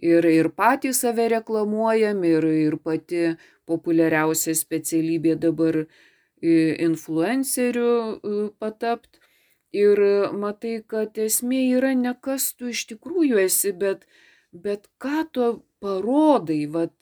ir, 0.00 0.30
ir 0.38 0.48
patys 0.56 1.02
save 1.04 1.28
reklamuojam, 1.34 2.24
ir, 2.24 2.48
ir 2.62 2.78
pati 2.80 3.36
populiariausia 3.68 4.56
specialybė 4.56 5.36
dabar 5.44 5.82
influencerių 6.88 7.92
patapt. 8.56 9.20
Ir 9.76 10.00
matai, 10.32 10.78
kad 10.88 11.16
esmė 11.20 11.66
yra 11.76 11.92
ne 11.96 12.16
kas 12.24 12.54
tu 12.56 12.72
iš 12.72 12.86
tikrųjų 12.88 13.44
esi, 13.44 13.76
bet, 13.76 14.08
bet 14.52 14.88
ką 14.96 15.26
tu 15.32 15.52
parodai, 15.80 16.62
vat, 16.72 16.96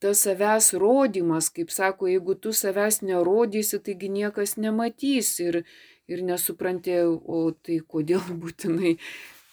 tas 0.00 0.24
savęs 0.26 0.72
rodymas, 0.80 1.48
kaip 1.54 1.72
sako, 1.72 2.08
jeigu 2.10 2.34
tu 2.34 2.52
savęs 2.56 3.00
nerodysi, 3.06 3.80
taigi 3.84 4.10
niekas 4.12 4.56
nematys 4.60 5.32
ir, 5.40 5.62
ir 6.10 6.22
nesupranti, 6.26 6.98
o 7.06 7.50
tai 7.52 7.80
kodėl 7.80 8.22
būtinai 8.42 8.96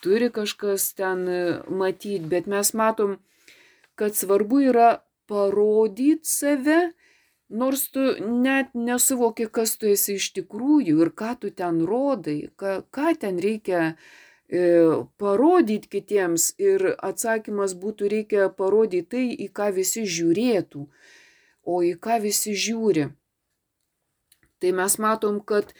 turi 0.04 0.30
kažkas 0.34 0.92
ten 1.00 1.26
matyti, 1.70 2.28
bet 2.34 2.48
mes 2.52 2.74
matom, 2.78 3.18
kad 3.98 4.16
svarbu 4.16 4.62
yra 4.70 4.92
parodyti 5.28 6.28
save, 6.28 6.80
nors 7.48 7.88
tu 7.92 8.04
net 8.44 8.76
nesuvoki, 8.76 9.48
kas 9.48 9.78
tu 9.80 9.90
esi 9.90 10.20
iš 10.20 10.32
tikrųjų 10.36 11.02
ir 11.06 11.12
ką 11.16 11.34
tu 11.42 11.52
ten 11.56 11.82
rodai, 11.88 12.40
ką, 12.60 12.82
ką 12.92 13.14
ten 13.24 13.40
reikia 13.44 13.82
E, 13.88 13.96
parodyti 14.48 15.90
kitiems 15.92 16.54
ir 16.58 16.96
atsakymas 17.04 17.76
būtų 17.76 18.08
reikia 18.08 18.50
parodyti 18.50 19.10
tai, 19.12 19.26
į 19.36 19.52
ką 19.52 19.74
visi 19.76 20.06
žiūrėtų, 20.08 20.88
o 21.68 21.84
į 21.84 21.98
ką 22.00 22.22
visi 22.24 22.56
žiūri. 22.56 23.10
Tai 24.60 24.72
mes 24.72 24.98
matom, 24.98 25.42
kad 25.44 25.74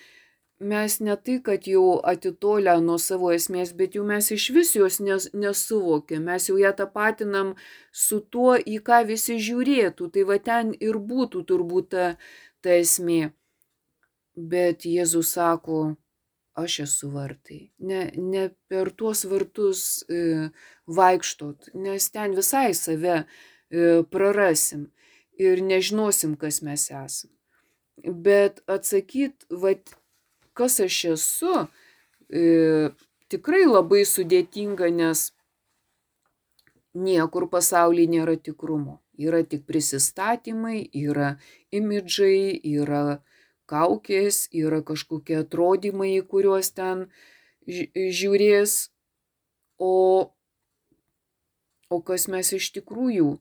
mes 0.60 1.00
ne 1.00 1.16
tai, 1.16 1.40
kad 1.42 1.64
jau 1.68 2.02
atitolę 2.04 2.76
nuo 2.82 2.98
savo 3.00 3.32
esmės, 3.32 3.72
bet 3.74 3.96
jau 3.96 4.04
mes 4.04 4.32
iš 4.32 4.50
vis 4.52 4.76
jos 4.76 5.00
nes, 5.00 5.30
nesuvokiam, 5.34 6.28
mes 6.28 6.50
jau 6.50 6.58
ją 6.60 6.74
tapatinam 6.76 7.56
su 7.92 8.20
tuo, 8.20 8.58
į 8.58 8.82
ką 8.84 9.06
visi 9.08 9.40
žiūrėtų. 9.40 10.12
Tai 10.12 10.28
va 10.28 10.38
ten 10.44 10.76
ir 10.76 11.00
būtų 11.00 11.46
turbūt 11.48 11.90
ta, 11.96 12.18
ta 12.62 12.76
esmė. 12.76 13.32
Bet 14.36 14.86
Jėzus 14.86 15.32
sako, 15.34 15.96
aš 16.58 16.80
esu 16.86 17.10
vartai. 17.14 17.60
Ne, 17.78 18.02
ne 18.18 18.50
per 18.70 18.90
tuos 18.98 19.24
vartus 19.30 19.82
e, 20.10 20.50
vaikštot, 21.00 21.72
nes 21.78 22.10
ten 22.14 22.34
visai 22.38 22.74
save 22.74 23.18
e, 23.22 23.26
prarasim 24.12 24.88
ir 25.38 25.62
nežinosim, 25.62 26.36
kas 26.42 26.62
mes 26.66 26.90
esam. 26.90 27.32
Bet 28.28 28.62
atsakyt, 28.70 29.46
vat, 29.64 29.94
kas 30.58 30.80
aš 30.82 30.98
esu, 31.14 31.54
e, 32.30 32.90
tikrai 33.30 33.66
labai 33.70 34.04
sudėtinga, 34.10 34.90
nes 34.94 35.28
niekur 36.98 37.48
pasaulyje 37.54 38.14
nėra 38.18 38.38
tikrumo. 38.42 39.02
Yra 39.18 39.42
tik 39.46 39.66
prisistatymai, 39.70 40.90
yra 40.94 41.36
imidžai, 41.74 42.58
yra 42.78 43.20
kaukės, 43.70 44.48
yra 44.56 44.82
kažkokie 44.86 45.42
atrodymai, 45.44 46.16
kuriuos 46.32 46.72
ten 46.76 47.08
žiūrės, 47.68 48.78
o, 49.78 49.94
o 51.90 52.00
kas 52.08 52.28
mes 52.32 52.54
iš 52.56 52.72
tikrųjų 52.78 53.34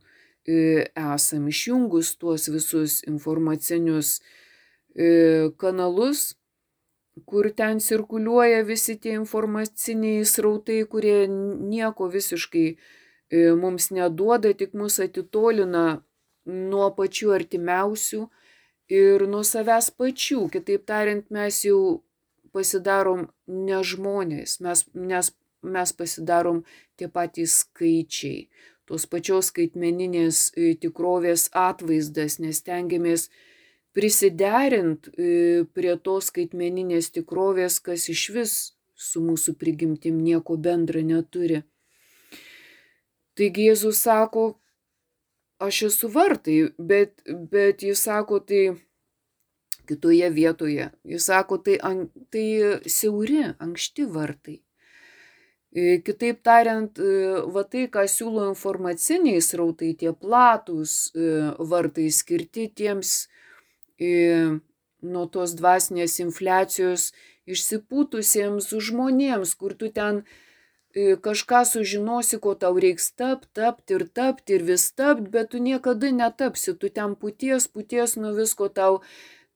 e, 0.47 0.57
esam 0.91 1.47
išjungus 1.53 2.17
tuos 2.21 2.49
visus 2.51 3.01
informacinius 3.07 4.19
e, 4.95 5.53
kanalus, 5.63 6.35
kur 7.25 7.49
ten 7.57 7.81
cirkuliuoja 7.81 8.65
visi 8.69 8.99
tie 9.01 9.15
informaciniai 9.17 10.27
srautai, 10.29 10.83
kurie 10.91 11.25
nieko 11.31 12.11
visiškai 12.13 12.67
e, 12.75 12.77
mums 13.57 13.89
neduoda, 13.95 14.53
tik 14.53 14.75
mus 14.77 14.99
atitolina 15.01 16.03
nuo 16.47 16.91
pačių 16.99 17.33
artimiausių 17.39 18.27
ir 18.93 19.27
nuo 19.31 19.43
savęs 19.45 19.91
pačių. 19.99 20.47
Kitaip 20.53 20.87
tariant, 20.89 21.27
mes 21.31 21.65
jau 21.67 22.03
pasidarom 22.57 23.27
ne 23.47 23.83
žmonės, 23.85 24.61
mes, 24.65 24.87
nes 24.95 25.33
mes 25.67 25.93
pasidarom 25.93 26.63
tie 26.97 27.09
patys 27.13 27.61
skaičiai, 27.65 28.47
tos 28.87 29.07
pačios 29.11 29.51
skaitmeninės 29.51 30.53
e, 30.55 30.75
tikrovės 30.81 31.49
atvaizdas, 31.57 32.39
nes 32.43 32.63
tengiamės 32.63 33.29
prisiderint 33.97 35.11
e, 35.17 35.65
prie 35.75 35.97
tos 35.99 36.31
skaitmeninės 36.31 37.11
tikrovės, 37.17 37.81
kas 37.81 38.09
iš 38.13 38.29
vis 38.37 38.55
su 38.97 39.21
mūsų 39.21 39.57
prigimtim 39.61 40.23
nieko 40.25 40.57
bendra 40.57 41.03
neturi. 41.05 41.65
Taigi 43.37 43.67
Jėzus 43.69 44.01
sako, 44.07 44.55
aš 45.59 45.83
esu 45.91 46.11
vartai, 46.13 46.59
bet, 46.79 47.23
bet 47.53 47.83
jis 47.83 48.03
sako 48.09 48.41
tai 48.41 48.77
kitoje 49.87 50.31
vietoje. 50.31 50.91
Jis 51.05 51.27
sako, 51.31 51.59
tai, 51.59 51.79
tai 52.31 52.47
siauri, 52.91 53.43
ankšti 53.63 54.07
vartai. 54.11 54.61
E, 55.77 55.99
kitaip 56.01 56.41
tariant, 56.47 56.99
e, 56.99 57.41
va 57.53 57.63
tai, 57.69 57.87
ką 57.93 58.07
siūlo 58.09 58.47
informaciniai 58.49 59.43
srautai, 59.45 59.93
tie 60.01 60.13
platūs 60.17 60.95
e, 61.13 61.27
vartai 61.73 62.09
skirti 62.15 62.71
tiems 62.81 63.17
nuo 63.97 65.23
tos 65.33 65.55
dvasinės 65.57 66.19
infliacijos 66.21 67.11
išsipūtusiems 67.49 68.69
žmonėms, 68.89 69.55
kur 69.57 69.73
tu 69.73 69.89
ten 69.89 70.25
kažką 70.97 71.65
sužinosi, 71.69 72.39
ko 72.41 72.55
tau 72.55 72.79
reiks 72.81 73.11
tapt, 73.13 73.49
tapt 73.53 73.91
ir 73.91 74.07
tapt 74.09 74.51
ir 74.51 74.63
vis 74.65 74.91
tapt, 74.93 75.29
bet 75.31 75.51
tu 75.53 75.59
niekada 75.59 76.11
netapsi, 76.11 76.75
tu 76.75 76.89
ten 76.89 77.15
puties, 77.15 77.69
puties 77.69 78.17
nuo 78.17 78.33
visko 78.33 78.69
tau, 78.69 79.03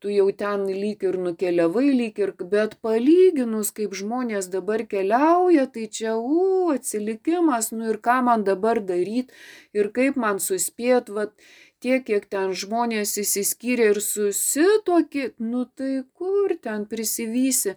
tu 0.01 0.09
jau 0.13 0.29
ten 0.33 0.67
lyg 0.69 1.03
ir 1.05 1.17
nukeliavai, 1.21 1.89
lyg 1.97 2.21
ir, 2.21 2.33
bet 2.53 2.77
palyginus, 2.85 3.73
kaip 3.77 3.97
žmonės 3.97 4.51
dabar 4.53 4.85
keliauja, 4.89 5.67
tai 5.73 5.89
čia, 5.89 6.17
u, 6.17 6.69
atsilikimas, 6.75 7.73
nu 7.73 7.91
ir 7.93 8.01
ką 8.05 8.21
man 8.29 8.45
dabar 8.45 8.81
daryti 8.81 9.33
ir 9.77 9.91
kaip 9.97 10.17
man 10.21 10.41
suspėt, 10.41 11.09
vat, 11.09 11.33
tiek, 11.81 12.05
kiek 12.05 12.29
ten 12.29 12.53
žmonės 12.53 13.17
įsiskyrė 13.25 13.91
ir 13.95 14.01
susitokė, 14.05 15.33
nu 15.41 15.65
tai 15.77 16.05
kur 16.17 16.57
ten 16.61 16.85
prisivysi 16.89 17.77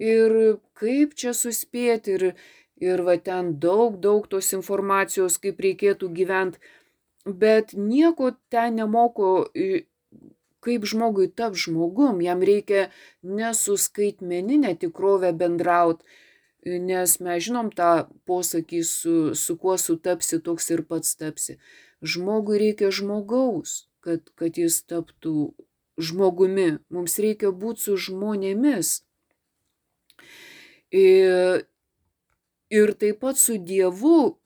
ir 0.00 0.36
kaip 0.78 1.14
čia 1.18 1.34
suspėti 1.36 2.16
ir 2.16 2.26
ir 2.80 3.02
va 3.04 3.16
ten 3.20 3.54
daug, 3.60 3.98
daug 4.00 4.26
tos 4.30 4.52
informacijos, 4.56 5.38
kaip 5.42 5.60
reikėtų 5.60 6.08
gyventi, 6.16 6.60
bet 7.24 7.74
nieko 7.76 8.32
ten 8.52 8.80
nemoko, 8.80 9.50
kaip 10.64 10.88
žmogui 10.88 11.28
tap 11.36 11.56
žmogum, 11.56 12.20
jam 12.24 12.42
reikia 12.44 12.88
nesuskaitmeninę 13.22 14.74
tikrovę 14.80 15.32
bendrauti, 15.36 16.04
nes 16.64 17.16
mes 17.20 17.44
žinom 17.44 17.70
tą 17.72 18.08
posakį, 18.28 18.82
su, 18.84 19.14
su 19.34 19.56
kuo 19.56 19.76
sutapsi, 19.80 20.40
toks 20.44 20.70
ir 20.74 20.84
pats 20.88 21.16
tapsi. 21.16 21.56
Žmogui 22.00 22.60
reikia 22.60 22.90
žmogaus, 22.92 23.86
kad, 24.04 24.24
kad 24.36 24.56
jis 24.60 24.82
taptų 24.88 25.52
žmogumi. 26.00 26.80
Mums 26.92 27.16
reikia 27.20 27.52
būti 27.52 27.88
su 27.88 27.96
žmonėmis. 28.08 29.00
Ir, 30.90 31.64
ir 32.70 32.94
taip 32.98 33.20
pat 33.24 33.38
su 33.38 33.58
Dievu, 33.58 34.38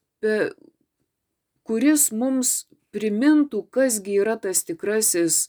kuris 1.64 2.10
mums 2.12 2.64
primintų, 2.94 3.64
kasgi 3.74 4.18
yra 4.22 4.36
tas 4.40 4.62
tikrasis 4.66 5.44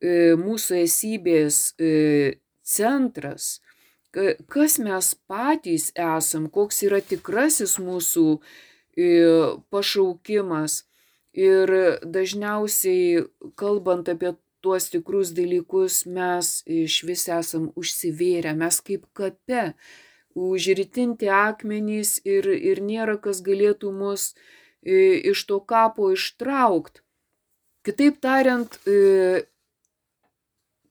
e, 0.00 0.34
mūsų 0.38 0.82
esybės 0.82 1.60
e, 1.80 2.38
centras, 2.66 3.60
kas 4.12 4.78
mes 4.80 5.12
patys 5.28 5.90
esam, 5.92 6.48
koks 6.52 6.82
yra 6.86 7.02
tikrasis 7.04 7.76
mūsų 7.82 8.26
e, 8.36 9.08
pašaukimas. 9.72 10.84
Ir 11.36 11.68
dažniausiai, 12.00 13.26
kalbant 13.60 14.08
apie 14.08 14.30
tuos 14.64 14.86
tikrus 14.88 15.34
dalykus, 15.36 16.06
mes 16.08 16.62
iš 16.64 17.02
vis 17.04 17.26
esam 17.28 17.68
užsivėrę, 17.76 18.54
mes 18.56 18.80
kaip 18.80 19.04
kape 19.12 19.74
užritinti 20.36 21.30
akmenys 21.32 22.18
ir, 22.28 22.46
ir 22.52 22.82
nėra 22.84 23.16
kas 23.22 23.40
galėtų 23.44 23.92
mus 23.96 24.30
e, 24.84 25.16
iš 25.32 25.46
to 25.48 25.60
kapo 25.64 26.12
ištraukti. 26.12 27.00
Kitaip 27.86 28.18
tariant, 28.20 28.76
e, 28.84 29.46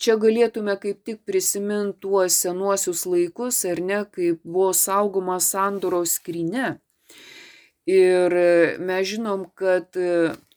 čia 0.02 0.16
galėtume 0.22 0.78
kaip 0.82 1.04
tik 1.06 1.22
prisiminti 1.28 2.02
tuos 2.08 2.40
senuosius 2.42 3.06
laikus, 3.06 3.62
ar 3.70 3.82
ne, 3.84 4.02
kaip 4.18 4.42
buvo 4.44 4.72
saugoma 4.74 5.38
sandoros 5.44 6.18
skrinė. 6.20 6.76
Ir 7.86 8.34
mes 8.82 9.06
žinom, 9.06 9.44
kad 9.54 9.94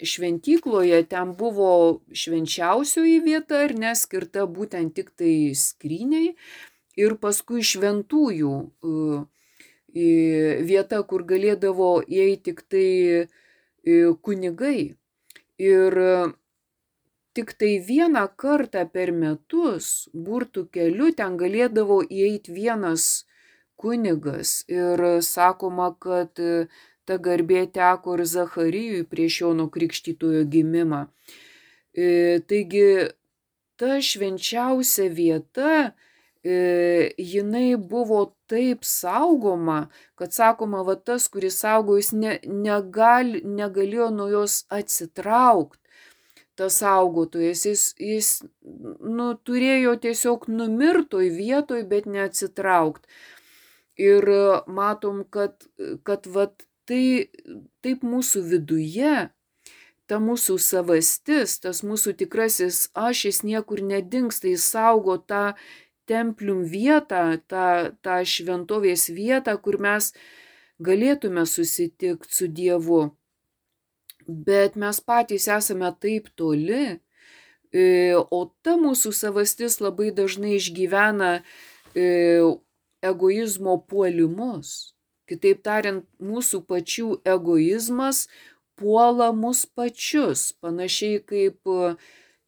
šventykloje 0.00 1.02
ten 1.10 1.34
buvo 1.36 2.00
švenčiausioji 2.16 3.18
vieta, 3.20 3.66
ar 3.66 3.74
neskirta 3.76 4.46
būtent 4.48 4.94
tik 4.96 5.12
tai 5.12 5.52
skryniai. 5.52 6.32
Ir 6.98 7.14
paskui 7.22 7.62
šventųjų 7.62 8.54
vieta, 10.70 11.02
kur 11.10 11.24
galėdavo 11.28 11.92
įeiti 12.02 12.50
tik 12.50 12.64
tai 12.68 12.88
kunigai. 14.22 14.96
Ir 15.58 15.98
tik 17.34 17.54
tai 17.58 17.78
vieną 17.86 18.26
kartą 18.36 18.84
per 18.90 19.12
metus 19.14 20.08
burtų 20.12 20.66
keliu 20.74 21.12
ten 21.14 21.38
galėdavo 21.38 22.02
įeiti 22.02 22.54
vienas 22.54 23.24
kunigas. 23.78 24.64
Ir 24.66 25.22
sakoma, 25.22 25.92
kad 26.02 26.34
ta 27.08 27.16
garbė 27.16 27.62
teko 27.72 28.18
ir 28.18 28.24
Zacharijui 28.28 29.04
prieš 29.08 29.40
Jono 29.42 29.68
Krikštytojo 29.72 30.44
gimimą. 30.52 31.06
E, 31.96 32.40
taigi 32.50 32.84
ta 33.80 33.96
švenčiausia 34.04 35.08
vieta, 35.14 35.72
e, 35.86 36.07
jinai 36.44 37.76
buvo 37.76 38.34
taip 38.46 38.84
saugoma, 38.84 39.88
kad 40.14 40.32
sakoma, 40.32 40.82
va 40.82 40.94
tas, 40.96 41.28
kuris 41.28 41.58
saugo, 41.60 41.96
jis 41.98 42.12
ne, 42.12 42.38
negal, 42.46 43.34
negalėjo 43.44 44.10
nuo 44.14 44.28
jos 44.30 44.64
atsitraukti. 44.70 45.82
Tas 46.58 46.80
saugotojas, 46.82 47.64
jis, 47.66 47.82
jis 48.02 48.28
nu, 48.62 49.34
turėjo 49.46 49.94
tiesiog 50.02 50.48
numirtoj 50.50 51.28
vietoj, 51.30 51.84
bet 51.86 52.08
neatsitraukti. 52.10 53.06
Ir 53.98 54.26
matom, 54.66 55.22
kad, 55.30 55.68
kad 56.06 56.26
vat, 56.26 56.66
tai 56.86 57.30
taip 57.82 58.02
mūsų 58.02 58.42
viduje, 58.50 59.28
ta 60.08 60.18
mūsų 60.22 60.56
savastis, 60.62 61.58
tas 61.62 61.84
mūsų 61.84 62.14
tikrasis 62.22 62.88
aš, 62.96 63.26
jis 63.28 63.42
niekur 63.44 63.82
nedingsta, 63.84 64.48
jis 64.48 64.64
saugo 64.72 65.18
tą 65.20 65.52
templium 66.08 66.64
vietą, 66.68 67.38
tą, 67.50 67.94
tą 68.04 68.18
šventovės 68.24 69.08
vietą, 69.14 69.54
kur 69.62 69.78
mes 69.82 70.12
galėtume 70.82 71.44
susitikti 71.46 72.34
su 72.34 72.48
Dievu. 72.48 73.02
Bet 74.28 74.76
mes 74.76 75.00
patys 75.00 75.48
esame 75.48 75.88
taip 76.00 76.28
toli, 76.36 76.98
e, 77.72 77.84
o 78.16 78.40
ta 78.62 78.76
mūsų 78.80 79.12
savastis 79.16 79.78
labai 79.80 80.10
dažnai 80.12 80.58
išgyvena 80.58 81.38
e, 81.96 82.04
egoizmo 83.04 83.78
puolimus. 83.88 84.94
Kitaip 85.28 85.60
tariant, 85.64 86.06
mūsų 86.20 86.62
pačių 86.68 87.18
egoizmas 87.28 88.26
puola 88.78 89.32
mus 89.36 89.66
pačius, 89.66 90.52
panašiai 90.62 91.20
kaip 91.24 91.68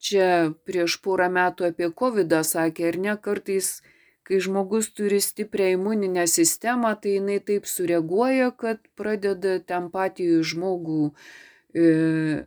čia 0.01 0.53
prieš 0.67 0.99
porą 1.05 1.29
metų 1.33 1.71
apie 1.71 1.91
COVID 1.93 2.35
sakė, 2.47 2.89
ar 2.91 2.99
ne, 3.05 3.17
kartais, 3.21 3.81
kai 4.27 4.41
žmogus 4.41 4.91
turi 4.97 5.21
stiprią 5.21 5.75
imuninę 5.77 6.27
sistemą, 6.31 6.95
tai 7.03 7.19
jinai 7.19 7.39
taip 7.45 7.69
sureaguoja, 7.69 8.51
kad 8.57 8.83
pradeda 8.97 9.59
ten 9.61 9.91
patį 9.93 10.41
žmogų 10.47 11.11
e, 11.11 11.87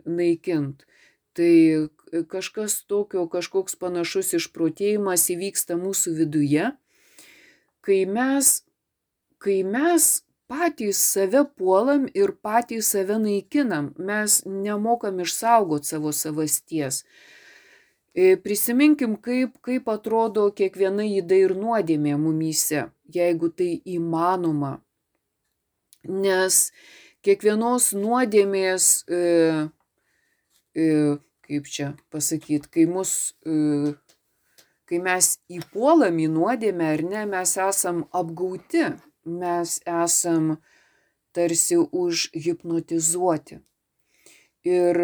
naikint. 0.05 0.87
Tai 1.33 1.53
kažkas 2.29 2.83
tokio, 2.85 3.25
kažkoks 3.29 3.77
panašus 3.81 4.35
išprotėjimas 4.37 5.29
įvyksta 5.33 5.79
mūsų 5.81 6.13
viduje, 6.19 6.69
kai 7.81 8.03
mes 8.05 8.59
kai 9.43 9.63
mes 9.63 10.23
patys 10.47 10.99
save 11.13 11.43
puolam 11.57 12.07
ir 12.21 12.31
patys 12.45 12.91
save 12.93 13.17
naikinam, 13.19 13.91
mes 14.09 14.41
nemokam 14.45 15.19
išsaugoti 15.25 15.91
savo 15.91 16.11
savasties. 16.15 17.03
E, 18.13 18.35
prisiminkim, 18.37 19.15
kaip, 19.17 19.55
kaip 19.65 19.89
atrodo 19.89 20.47
kiekviena 20.53 21.05
įda 21.19 21.39
ir 21.47 21.55
nuodėmė 21.57 22.13
mumyse, 22.21 22.87
jeigu 23.09 23.49
tai 23.49 23.71
įmanoma. 23.89 24.75
Nes 26.05 26.59
kiekvienos 27.25 27.89
nuodėmės, 27.97 28.89
e, 29.09 29.21
e, 30.77 30.89
kaip 31.47 31.71
čia 31.73 31.93
pasakyti, 32.13 32.69
kai, 32.69 32.85
mus, 32.85 33.33
e, 33.47 33.95
kai 34.85 35.01
mes 35.01 35.33
įpuolam 35.49 36.21
į 36.21 36.29
nuodėmę 36.35 36.93
ar 36.93 37.03
ne, 37.07 37.25
mes 37.33 37.57
esam 37.57 38.05
apgauti 38.11 38.91
mes 39.25 39.79
esam 39.85 40.57
tarsi 41.31 41.77
užhipnotizuoti. 41.77 43.59
Ir 44.63 44.95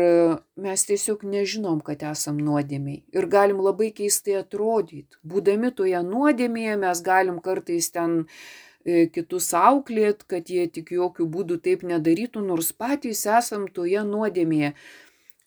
mes 0.56 0.86
tiesiog 0.88 1.26
nežinom, 1.28 1.82
kad 1.84 2.04
esam 2.08 2.38
nuodėmiai. 2.40 3.02
Ir 3.12 3.26
galim 3.28 3.60
labai 3.60 3.90
keistai 3.96 4.38
atrodyti. 4.40 5.20
Būdami 5.28 5.74
toje 5.76 6.00
nuodėmėje 6.06 6.78
mes 6.80 7.02
galim 7.04 7.42
kartais 7.44 7.90
ten 7.92 8.22
e, 8.24 9.10
kitus 9.12 9.50
auklėt, 9.60 10.24
kad 10.32 10.48
jie 10.48 10.64
tik 10.72 10.94
jokių 10.96 11.28
būdų 11.36 11.60
taip 11.66 11.84
nedarytų, 11.84 12.46
nors 12.48 12.72
patys 12.72 13.26
esam 13.28 13.68
toje 13.68 14.06
nuodėmėje. 14.08 14.72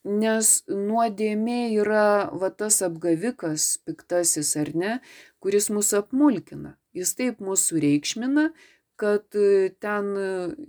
Nes 0.05 0.53
nuodėmė 0.69 1.59
yra 1.79 2.29
va 2.37 2.51
tas 2.53 2.83
apgavikas, 2.85 3.79
piktasis 3.87 4.53
ar 4.61 4.75
ne, 4.77 4.93
kuris 5.41 5.71
mus 5.73 5.89
apmulkina. 5.97 6.75
Jis 6.93 7.15
taip 7.17 7.41
mūsų 7.41 7.81
reikšmina, 7.81 8.51
kad 9.03 9.35
e, 9.35 9.69
ten 9.83 10.05
e, 10.17 10.27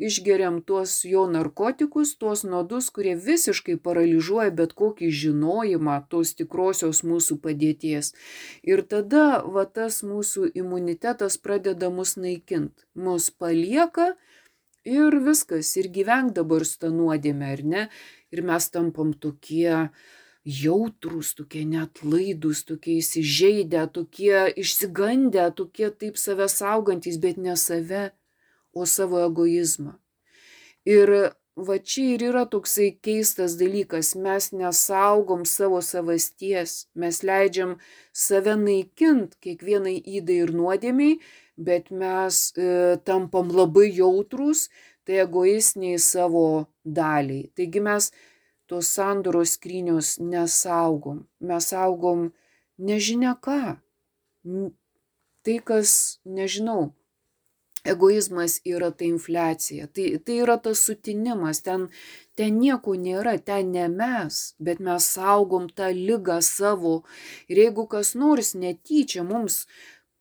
išgeriam 0.08 0.56
tuos 0.66 0.96
jo 1.06 1.22
narkotikus, 1.30 2.16
tuos 2.18 2.42
nuodus, 2.42 2.88
kurie 2.94 3.12
visiškai 3.26 3.76
paralyžiuoja 3.84 4.50
bet 4.58 4.74
kokį 4.80 5.10
žinojimą 5.20 6.00
tos 6.10 6.34
tikrosios 6.40 7.04
mūsų 7.06 7.38
padėties. 7.44 8.10
Ir 8.66 8.82
tada 8.90 9.26
va 9.56 9.64
tas 9.78 10.00
mūsų 10.02 10.48
imunitetas 10.62 11.38
pradeda 11.44 11.92
mus 11.94 12.16
naikinti. 12.18 12.82
Mus 12.98 13.30
palieka 13.30 14.08
ir 14.96 15.20
viskas, 15.28 15.70
ir 15.78 15.92
gyvenk 15.94 16.34
dabar 16.40 16.66
su 16.66 16.82
tą 16.82 16.90
nuodėmę, 16.96 17.54
ar 17.54 17.64
ne? 17.76 17.86
Ir 18.34 18.42
mes 18.50 18.66
tampam 18.74 19.14
tokie, 19.14 19.86
jautrus, 20.44 21.32
tokie 21.38 21.62
net 21.70 22.02
laidus, 22.02 22.64
tokie 22.68 22.98
įsižeidę, 22.98 23.86
tokie 23.94 24.50
išsigandę, 24.60 25.46
tokie 25.56 25.88
taip 26.02 26.20
save 26.20 26.50
saugantis, 26.52 27.22
bet 27.22 27.38
ne 27.40 27.56
save, 27.56 28.10
o 28.74 28.86
savo 28.86 29.22
egoizmą. 29.24 29.94
Ir 30.84 31.10
va 31.56 31.76
čia 31.78 32.14
ir 32.14 32.24
yra 32.30 32.44
toksai 32.50 32.90
keistas 33.06 33.54
dalykas, 33.60 34.14
mes 34.18 34.50
nesaugom 34.52 35.44
savo 35.46 35.80
savasties, 35.80 36.86
mes 36.94 37.22
leidžiam 37.22 37.78
save 38.12 38.56
naikint 38.58 39.38
kiekvienai 39.40 39.96
įdai 40.18 40.40
ir 40.44 40.52
nuodėmiai, 40.58 41.20
bet 41.56 41.90
mes 41.94 42.50
e, 42.58 42.98
tampam 43.06 43.52
labai 43.54 43.88
jautrus, 43.94 44.68
tai 45.06 45.20
egoistiniai 45.22 45.98
savo 46.02 46.66
daliai. 46.84 47.50
Taigi 47.54 47.80
mes 47.80 48.10
tos 48.66 48.88
sandoros 48.96 49.54
skrynios 49.54 50.16
nesaugom. 50.18 51.24
Mes 51.40 51.70
saugom 51.70 52.32
nežinia 52.78 53.36
ką. 53.38 53.76
Tai, 55.44 55.56
kas, 55.68 56.18
nežinau, 56.24 56.94
egoizmas 57.84 58.58
yra 58.64 58.90
ta 58.90 59.04
infliacija. 59.04 59.86
Tai, 59.94 60.06
tai 60.24 60.38
yra 60.44 60.56
tas 60.64 60.82
sutinimas, 60.86 61.60
ten, 61.66 61.88
ten 62.38 62.58
nieko 62.58 62.96
nėra, 62.98 63.36
ten 63.38 63.72
ne 63.76 63.88
mes, 63.92 64.42
bet 64.58 64.80
mes 64.80 65.08
saugom 65.16 65.68
tą 65.68 65.90
lygą 65.94 66.40
savo. 66.44 67.02
Ir 67.48 67.64
jeigu 67.66 67.86
kas 67.90 68.14
nors 68.18 68.54
netyčia 68.58 69.26
mums 69.28 69.64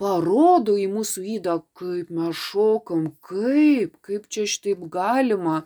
parodo 0.01 0.75
į 0.79 0.87
mūsų 0.91 1.25
įdą, 1.37 1.57
kaip 1.79 2.09
mes 2.11 2.39
šokam, 2.49 3.11
kaip, 3.23 3.99
kaip 4.05 4.25
čia 4.27 4.47
šitaip 4.49 4.87
galima, 4.91 5.61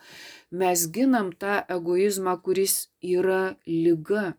mes 0.52 0.84
ginam 0.94 1.32
tą 1.34 1.62
egoizmą, 1.78 2.36
kuris 2.46 2.88
yra 3.02 3.56
lyga. 3.66 4.36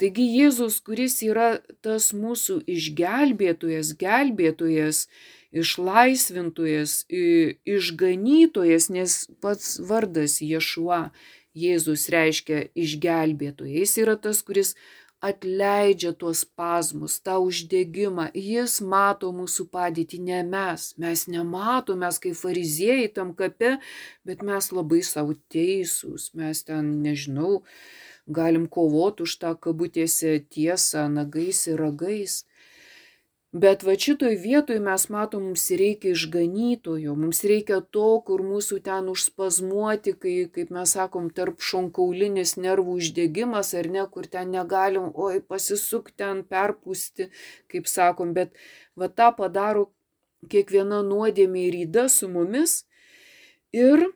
Taigi 0.00 0.24
Jėzus, 0.32 0.78
kuris 0.80 1.18
yra 1.20 1.58
tas 1.84 2.06
mūsų 2.16 2.62
išgelbėtojas, 2.72 3.92
gelbėtojas, 4.00 5.04
išlaisvintojas, 5.52 7.04
išganytojas, 7.10 8.88
nes 8.94 9.18
pats 9.42 9.78
vardas 9.82 10.40
Ješua 10.44 11.10
Jėzus 11.56 12.06
reiškia 12.12 12.68
išgelbėtojas. 12.78 13.74
Jis 13.74 13.96
yra 14.04 14.16
tas, 14.16 14.42
kuris 14.46 14.76
atleidžia 15.20 16.12
tuos 16.16 16.44
pasmus, 16.44 17.18
tą 17.20 17.36
uždegimą. 17.44 18.30
Jis 18.34 18.78
mato 18.80 19.32
mūsų 19.36 19.66
padėtį, 19.74 20.20
ne 20.30 20.40
mes. 20.46 20.92
Mes 20.96 21.26
nematom, 21.28 22.00
mes 22.04 22.20
kaip 22.22 22.38
fariziejai 22.38 23.10
tam 23.16 23.34
kape, 23.36 23.76
bet 24.24 24.44
mes 24.46 24.70
labai 24.72 25.02
savo 25.04 25.36
teisūs. 25.52 26.30
Mes 26.38 26.64
ten, 26.64 26.94
nežinau, 27.04 27.60
galim 28.26 28.68
kovoti 28.70 29.26
už 29.26 29.36
tą 29.42 29.52
kabutėse 29.58 30.38
tiesą, 30.48 31.08
nagais 31.12 31.66
ir 31.68 31.82
ragais. 31.82 32.44
Bet 33.52 33.82
va 33.82 33.96
šitoj 33.98 34.36
vietoj 34.38 34.76
mes 34.78 35.08
matom, 35.10 35.48
mums 35.50 35.64
reikia 35.74 36.12
išganytojo, 36.14 37.16
mums 37.18 37.40
reikia 37.42 37.80
to, 37.82 38.20
kur 38.22 38.44
mūsų 38.46 38.78
ten 38.86 39.08
užspazmuoti, 39.10 40.12
kai, 40.22 40.34
kaip 40.54 40.70
mes 40.70 40.92
sakom, 40.94 41.26
tarp 41.34 41.58
šonkaulinis 41.58 42.54
nervų 42.62 42.94
uždegimas 43.00 43.72
ar 43.74 43.88
ne, 43.90 44.04
kur 44.06 44.28
ten 44.30 44.54
negalim, 44.54 45.08
oi, 45.18 45.40
pasisuk 45.42 46.12
ten, 46.14 46.44
perpūsti, 46.46 47.26
kaip 47.66 47.90
sakom, 47.90 48.36
bet 48.38 48.54
va 48.94 49.10
tą 49.10 49.32
padaro 49.34 49.88
kiekviena 50.46 51.02
nuodėmė 51.02 51.66
ir 51.72 51.80
įda 51.88 52.06
su 52.06 52.30
mumis 52.30 52.84
ir 53.74 54.06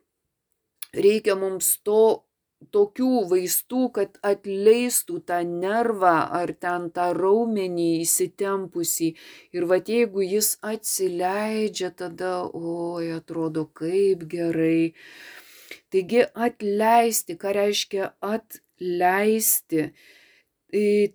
reikia 0.95 1.35
mums 1.35 1.75
to 1.83 2.23
tokių 2.73 3.11
vaistų, 3.31 3.83
kad 3.97 4.19
atleistų 4.25 5.21
tą 5.29 5.41
nervą 5.49 6.15
ar 6.39 6.53
ten 6.65 6.89
tą 6.95 7.11
raumenį 7.17 7.89
įsitempusi. 8.05 9.13
Ir 9.57 9.69
va 9.71 9.79
jeigu 9.79 10.25
jis 10.25 10.55
atsileidžia, 10.65 11.91
tada, 12.03 12.35
oi, 12.49 13.13
atrodo 13.19 13.67
kaip 13.81 14.27
gerai. 14.31 14.95
Taigi 15.93 16.25
atleisti, 16.47 17.37
ką 17.39 17.55
reiškia 17.55 18.11
atleisti? 18.35 19.89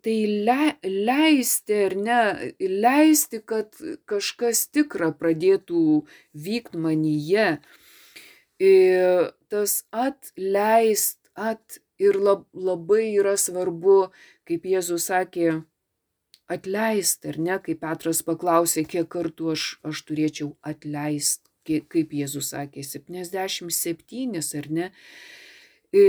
Tai 0.03 0.19
le, 0.47 0.61
leisti 0.87 1.79
ar 1.85 1.95
ne, 1.99 2.19
leisti, 2.59 3.41
kad 3.43 3.75
kažkas 4.07 4.69
tikra 4.71 5.11
pradėtų 5.19 5.83
vykti 6.45 6.79
manyje. 6.79 7.49
Ir 8.59 9.33
tas 9.51 9.83
atleist 9.91 11.18
at 11.39 11.79
ir 11.99 12.19
lab, 12.19 12.45
labai 12.53 13.05
yra 13.19 13.35
svarbu, 13.39 14.09
kaip 14.47 14.65
Jėzus 14.67 15.09
sakė, 15.09 15.59
atleist, 16.49 17.25
ar 17.29 17.37
ne, 17.37 17.59
kaip 17.63 17.81
Petras 17.83 18.23
paklausė, 18.25 18.85
kiek 18.89 19.07
kartų 19.11 19.53
aš, 19.53 19.67
aš 19.85 20.01
turėčiau 20.07 20.53
atleist, 20.65 21.45
kaip 21.67 22.15
Jėzus 22.15 22.51
sakė, 22.55 22.83
77 22.83 24.41
ar 24.61 24.71
ne. 24.79 24.89
E, 25.93 26.03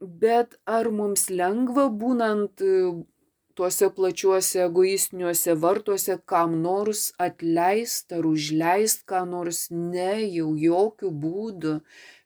bet 0.00 0.58
ar 0.66 0.90
mums 0.90 1.28
lengva 1.30 1.86
būnant 2.02 2.62
e, 2.64 2.74
tuose 3.54 3.88
plačiuose 3.94 4.64
egoistiniuose 4.64 5.54
vartuose 5.62 6.16
kam 6.32 6.56
nors 6.64 7.10
atleist 7.20 8.14
ar 8.16 8.26
užleist 8.26 9.04
ką 9.10 9.22
nors, 9.28 9.66
ne, 9.70 10.14
jau 10.38 10.50
jokių 10.58 11.12
būdų 11.24 11.76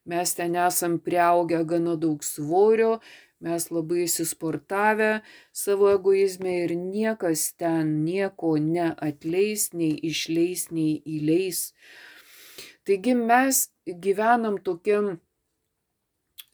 mes 0.06 0.34
ten 0.38 0.56
esam 0.56 0.98
priaugę 1.02 1.64
gana 1.66 1.96
daug 2.00 2.24
svorio, 2.24 2.98
mes 3.42 3.68
labai 3.70 4.06
įsisportavę 4.06 5.10
savo 5.52 5.90
egoizme 5.92 6.54
ir 6.64 6.74
niekas 6.78 7.50
ten 7.60 8.04
nieko 8.04 8.54
neatleis, 8.62 9.70
nei 9.76 9.92
išleis, 10.10 10.70
nei 10.72 11.02
įleis. 11.04 11.72
Taigi 12.86 13.16
mes 13.18 13.66
gyvenam 13.86 14.60
tokiam 14.62 15.16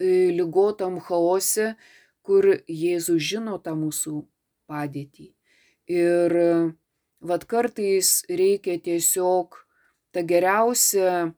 e, 0.00 0.32
lygotam 0.32 0.98
chaose, 1.04 1.74
kur 2.22 2.46
Jėzus 2.66 3.22
žino 3.30 3.58
tą 3.62 3.74
mūsų 3.76 4.22
padėtį. 4.70 5.32
Ir 5.92 6.34
vad 7.20 7.46
kartais 7.50 8.22
reikia 8.30 8.78
tiesiog 8.82 9.58
tą 10.14 10.22
geriausią 10.26 11.32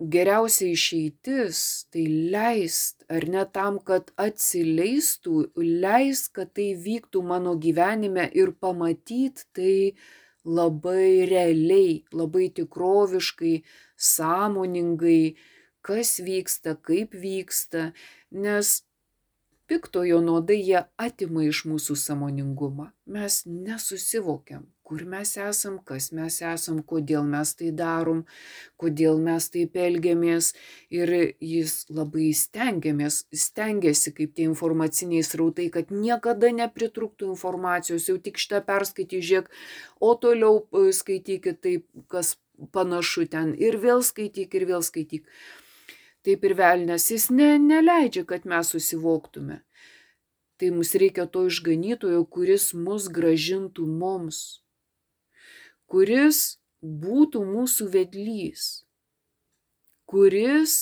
geriausia 0.00 0.70
išeitis 0.72 1.60
tai 1.92 2.06
leist, 2.32 3.04
ar 3.12 3.26
ne 3.28 3.44
tam, 3.52 3.78
kad 3.84 4.08
atsileistų, 4.16 5.52
leist, 5.60 6.32
kad 6.36 6.54
tai 6.56 6.72
vyktų 6.74 7.22
mano 7.22 7.54
gyvenime 7.60 8.30
ir 8.32 8.54
pamatyt 8.56 9.44
tai 9.56 9.92
labai 10.44 11.28
realiai, 11.28 12.00
labai 12.16 12.48
tikroviškai, 12.56 13.60
sąmoningai, 14.00 15.36
kas 15.84 16.16
vyksta, 16.24 16.78
kaip 16.80 17.12
vyksta, 17.12 17.90
nes 18.32 18.80
piktojo 19.70 20.18
nuodai 20.26 20.58
jie 20.58 20.80
atima 20.98 21.44
iš 21.46 21.62
mūsų 21.70 21.94
samoningumą. 22.02 22.88
Mes 23.14 23.36
nesusivokiam, 23.46 24.64
kur 24.86 25.04
mes 25.12 25.36
esam, 25.38 25.76
kas 25.86 26.08
mes 26.16 26.40
esam, 26.42 26.80
kodėl 26.92 27.28
mes 27.34 27.52
tai 27.54 27.70
darom, 27.82 28.24
kodėl 28.82 29.22
mes 29.22 29.46
taip 29.54 29.78
elgiamės. 29.78 30.50
Ir 30.90 31.14
jis 31.52 31.76
labai 32.00 32.32
stengiamės, 32.34 33.20
stengiasi, 33.44 34.14
kaip 34.18 34.34
tie 34.34 34.48
informaciniai 34.50 35.22
srautai, 35.26 35.68
kad 35.78 35.94
niekada 35.94 36.50
nepritrūktų 36.58 37.30
informacijos, 37.36 38.10
jau 38.10 38.18
tik 38.18 38.42
šitą 38.42 38.64
perskaityti, 38.66 39.22
žiūrėk, 39.30 39.54
o 40.02 40.14
toliau 40.18 40.64
e, 40.64 40.90
skaitykit 40.96 41.62
taip, 41.62 41.86
kas 42.10 42.34
panašu 42.74 43.30
ten 43.30 43.54
ir 43.54 43.78
vėl 43.78 44.02
skaityk, 44.02 44.58
ir 44.58 44.70
vėl 44.74 44.82
skaityk 44.84 45.30
taip 46.26 46.44
ir 46.44 46.54
velnės 46.58 47.10
jis 47.12 47.28
ne, 47.32 47.54
neleidžia, 47.62 48.24
kad 48.28 48.46
mes 48.48 48.72
susivoktume. 48.74 49.60
Tai 50.60 50.70
mums 50.76 50.92
reikia 51.00 51.24
to 51.24 51.46
išganytojo, 51.48 52.24
kuris 52.28 52.70
mus 52.76 53.08
gražintų 53.08 53.86
mums, 53.88 54.60
kuris 55.88 56.60
būtų 56.80 57.44
mūsų 57.48 57.88
vedlys, 57.94 58.66
kuris, 60.10 60.74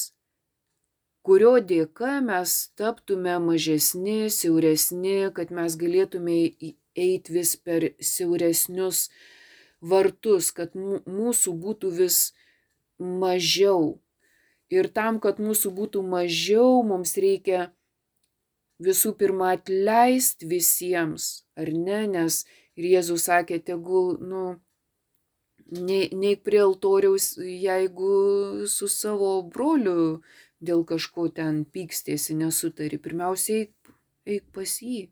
kurio 1.23 1.55
dėka 1.63 2.19
mes 2.27 2.57
taptume 2.79 3.37
mažesni, 3.45 4.27
siauresni, 4.35 5.31
kad 5.37 5.55
mes 5.55 5.79
galėtume 5.79 6.41
eiti 6.99 7.35
vis 7.39 7.55
per 7.63 7.93
siauresnius 8.03 9.07
vartus, 9.79 10.51
kad 10.51 10.75
mūsų 10.75 11.55
būtų 11.63 11.95
vis 12.01 12.21
mažiau 12.99 14.01
Ir 14.73 14.91
tam, 14.93 15.19
kad 15.25 15.41
mūsų 15.41 15.73
būtų 15.73 16.03
mažiau, 16.05 16.83
mums 16.85 17.17
reikia 17.17 17.71
visų 18.85 19.15
pirma 19.19 19.55
atleisti 19.57 20.47
visiems, 20.49 21.45
ar 21.57 21.73
ne, 21.73 22.03
nes 22.07 22.45
ir 22.79 22.91
Jėzus 22.93 23.27
sakė, 23.27 23.59
tegul, 23.65 24.19
nu, 24.21 24.59
neik 25.69 26.45
prie 26.45 26.61
altoriaus, 26.63 27.37
jeigu 27.39 28.67
su 28.69 28.89
savo 28.89 29.43
broliu 29.43 30.23
dėl 30.61 30.85
kažko 30.85 31.29
ten 31.35 31.65
pykstėsi, 31.65 32.37
nesutari. 32.39 32.99
Pirmiausia, 32.99 33.65
eik, 33.65 33.93
eik 34.27 34.49
pas 34.55 34.79
jį 34.83 35.09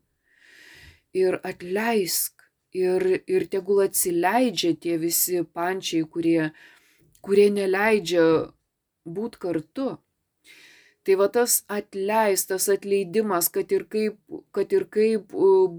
ir 1.17 1.39
atleisk. 1.43 2.33
Ir, 2.77 3.23
ir 3.25 3.47
tegul 3.49 3.79
atsileidžia 3.81 4.75
tie 4.77 4.97
visi 5.01 5.39
pančiai, 5.41 6.03
kurie, 6.05 6.51
kurie 7.25 7.47
neleidžia 7.49 8.25
būt 9.07 9.39
kartu. 9.41 9.95
Tai 11.07 11.15
va 11.15 11.29
tas 11.31 11.61
atleistas 11.71 12.65
atleidimas, 12.73 13.47
kad 13.55 13.71
ir 13.71 13.85
kaip, 13.93 14.17
kad 14.51 14.73
ir 14.75 14.83
kaip 14.91 15.31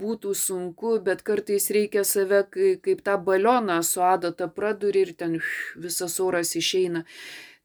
būtų 0.03 0.33
sunku, 0.33 0.95
bet 1.05 1.21
kartais 1.27 1.69
reikia 1.77 2.05
save 2.09 2.47
kaip 2.49 3.03
tą 3.05 3.19
balioną 3.27 3.83
su 3.85 4.01
adata 4.01 4.49
praduri 4.49 5.05
ir 5.05 5.13
ten 5.21 5.37
visas 5.77 6.17
oras 6.25 6.55
išeina. 6.57 7.05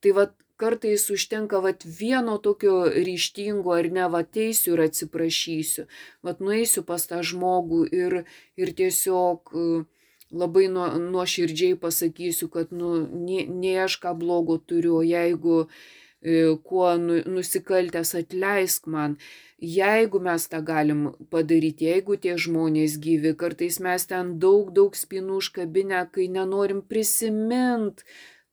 Tai 0.03 0.11
va 0.17 0.27
kartais 0.59 1.07
užtenka 1.15 1.59
va 1.63 1.71
vieno 2.01 2.35
tokio 2.37 2.75
ryštingo 3.07 3.71
ar 3.79 3.89
ne 3.95 4.11
va 4.11 4.21
teisiu 4.23 4.75
ir 4.75 4.83
atsiprašysiu. 4.89 5.87
Va 6.23 6.35
nueisiu 6.39 6.83
pas 6.83 7.07
tą 7.07 7.23
žmogų 7.31 7.81
ir, 7.95 8.19
ir 8.59 8.75
tiesiog 8.75 9.55
labai 10.33 10.67
nuoširdžiai 10.71 11.77
pasakysiu, 11.79 12.49
kad 12.53 12.73
nu, 12.73 12.95
nie, 13.05 13.45
nie 13.47 13.77
aš 13.85 13.99
ką 14.03 14.15
blogo 14.17 14.57
turiu, 14.57 15.01
jeigu 15.05 15.63
e, 15.63 16.55
kuo 16.67 16.89
nu, 16.97 17.19
nusikaltęs 17.35 18.15
atleisk 18.21 18.89
man, 18.89 19.17
jeigu 19.63 20.19
mes 20.19 20.47
tą 20.51 20.61
galim 20.65 21.05
padaryti, 21.33 21.87
jeigu 21.91 22.17
tie 22.19 22.35
žmonės 22.45 22.97
gyvi, 23.03 23.35
kartais 23.39 23.79
mes 23.83 24.07
ten 24.09 24.35
daug, 24.43 24.73
daug 24.75 24.97
spinų 24.97 25.39
užkabinę, 25.39 26.05
kai 26.11 26.27
nenorim 26.31 26.81
prisimint 26.81 28.03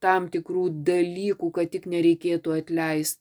tam 0.00 0.30
tikrų 0.32 0.68
dalykų, 0.86 1.50
kad 1.56 1.72
tik 1.72 1.88
nereikėtų 1.90 2.56
atleisti. 2.60 3.20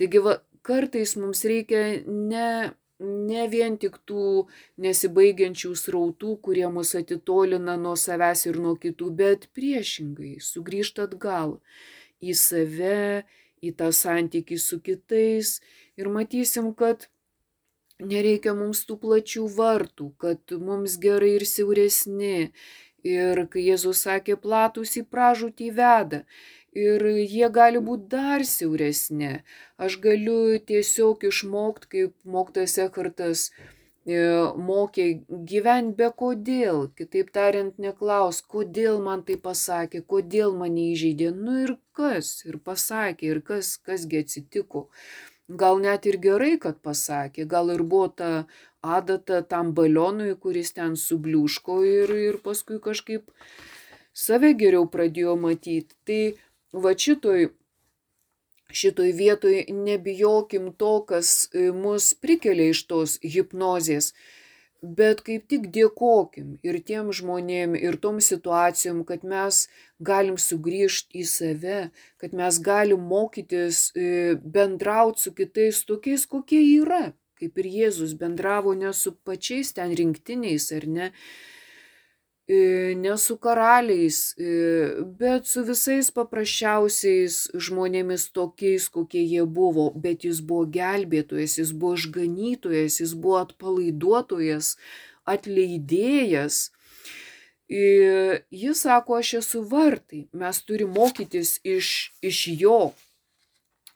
Taigi 0.00 0.22
va, 0.24 0.38
kartais 0.64 1.16
mums 1.20 1.44
reikia 1.48 1.84
ne 2.06 2.72
ne 3.00 3.46
vien 3.50 3.76
tik 3.80 3.96
tų 4.08 4.46
nesibaigiančių 4.84 5.72
srautų, 5.78 6.36
kurie 6.44 6.66
mus 6.70 6.94
atitolina 6.98 7.76
nuo 7.80 7.94
savęs 7.98 8.46
ir 8.46 8.60
nuo 8.62 8.76
kitų, 8.80 9.10
bet 9.10 9.48
priešingai 9.56 10.36
sugrįžti 10.40 11.04
atgal 11.06 11.58
į 12.22 12.36
save, 12.38 13.24
į 13.64 13.74
tą 13.78 13.90
santykį 13.92 14.58
su 14.60 14.80
kitais 14.84 15.58
ir 15.96 16.10
matysim, 16.12 16.72
kad 16.74 17.08
nereikia 17.98 18.54
mums 18.54 18.84
tų 18.86 18.98
plačių 19.02 19.46
vartų, 19.56 20.10
kad 20.18 20.56
mums 20.60 20.98
gerai 21.02 21.36
ir 21.38 21.46
siauresni. 21.48 22.50
Ir 23.04 23.42
kai 23.52 23.66
Jėzus 23.66 24.00
sakė, 24.06 24.38
platus 24.40 24.94
į 24.96 25.02
pražūtį 25.12 25.66
veda. 25.76 26.22
Ir 26.74 27.04
jie 27.06 27.48
gali 27.54 27.78
būti 27.78 28.08
dar 28.16 28.42
siauresni. 28.50 29.44
Aš 29.78 30.00
galiu 30.02 30.58
tiesiog 30.58 31.22
išmokti, 31.28 31.90
kaip 31.92 32.14
moktas 32.36 32.74
Ekartas 32.82 33.44
e, 33.50 34.18
mokė 34.68 35.06
gyventi 35.50 35.94
be 36.00 36.08
kodėl. 36.22 36.88
Kitaip 36.98 37.30
tariant, 37.36 37.78
neklaus, 37.78 38.40
kodėl 38.42 38.98
man 39.04 39.22
tai 39.28 39.36
pasakė, 39.44 40.02
kodėl 40.02 40.56
mane 40.58 40.88
įžeidė. 40.94 41.30
Nu 41.36 41.60
ir 41.62 41.76
kas? 41.94 42.40
Ir 42.48 42.58
pasakė, 42.58 43.30
ir 43.36 43.40
kas, 43.46 43.76
kasgi 43.78 44.24
atsitiko. 44.24 44.88
Gal 45.46 45.78
net 45.78 46.06
ir 46.10 46.16
gerai, 46.18 46.56
kad 46.58 46.80
pasakė, 46.82 47.44
gal 47.46 47.70
ir 47.70 47.84
buvo 47.84 48.08
ta 48.08 48.30
adata 48.82 49.42
tam 49.46 49.74
balionui, 49.76 50.32
kuris 50.40 50.72
ten 50.74 50.96
subliūško 50.98 51.78
ir, 51.86 52.14
ir 52.30 52.38
paskui 52.44 52.80
kažkaip 52.82 53.30
save 54.24 54.54
geriau 54.58 54.88
pradėjo 54.90 55.36
matyti. 55.40 55.94
Tai 56.08 56.20
va 56.74 56.94
šitoj, 56.98 57.48
šitoj 58.74 59.12
vietoj 59.12 59.66
nebijokim 59.70 60.72
to, 60.78 60.94
kas 61.08 61.48
e, 61.52 61.70
mus 61.72 62.12
prikelia 62.18 62.72
iš 62.74 62.84
tos 62.90 63.18
hipnozės, 63.22 64.12
bet 64.84 65.22
kaip 65.24 65.46
tik 65.48 65.70
dėkokim 65.72 66.58
ir 66.66 66.80
tiem 66.84 67.10
žmonėm, 67.14 67.76
ir 67.78 67.96
tom 68.02 68.20
situacijom, 68.20 69.04
kad 69.08 69.24
mes 69.24 69.64
galim 69.98 70.36
sugrįžti 70.36 71.22
į 71.22 71.26
save, 71.30 71.80
kad 72.20 72.36
mes 72.36 72.60
galim 72.60 73.06
mokytis 73.08 73.88
e, 73.96 74.34
bendrauti 74.36 75.24
su 75.24 75.32
kitais 75.32 75.84
tokiais, 75.88 76.26
kokie 76.26 76.60
yra, 76.82 77.14
kaip 77.40 77.58
ir 77.62 77.70
Jėzus 77.78 78.14
bendravo 78.18 78.74
ne 78.76 78.92
su 78.92 79.14
pačiais 79.24 79.72
ten 79.76 79.94
rinktiniais 79.96 80.70
ar 80.76 80.86
ne, 80.86 81.10
ne 82.48 83.16
su 83.16 83.36
karaliais, 83.36 84.34
e, 84.36 85.00
bet 85.18 85.46
su 85.48 85.64
visais 85.64 86.10
paprasčiausiais 86.12 87.38
žmonėmis 87.56 88.28
tokiais, 88.36 88.90
kokie 88.92 89.22
jie 89.24 89.46
buvo, 89.48 89.88
bet 89.96 90.26
jis 90.28 90.42
buvo 90.44 90.66
gelbėtojas, 90.68 91.56
jis 91.58 91.72
buvo 91.72 91.96
išganytojas, 91.96 93.00
jis 93.00 93.14
buvo 93.16 93.40
atpalaiduotojas, 93.46 94.76
atleidėjas. 95.24 96.68
Jis 97.64 98.80
sako, 98.84 99.16
aš 99.22 99.30
esu 99.40 99.62
vartai, 99.64 100.26
mes 100.36 100.60
turime 100.68 100.92
mokytis 100.98 101.56
iš, 101.64 102.12
iš 102.20 102.44
jo. 102.60 102.92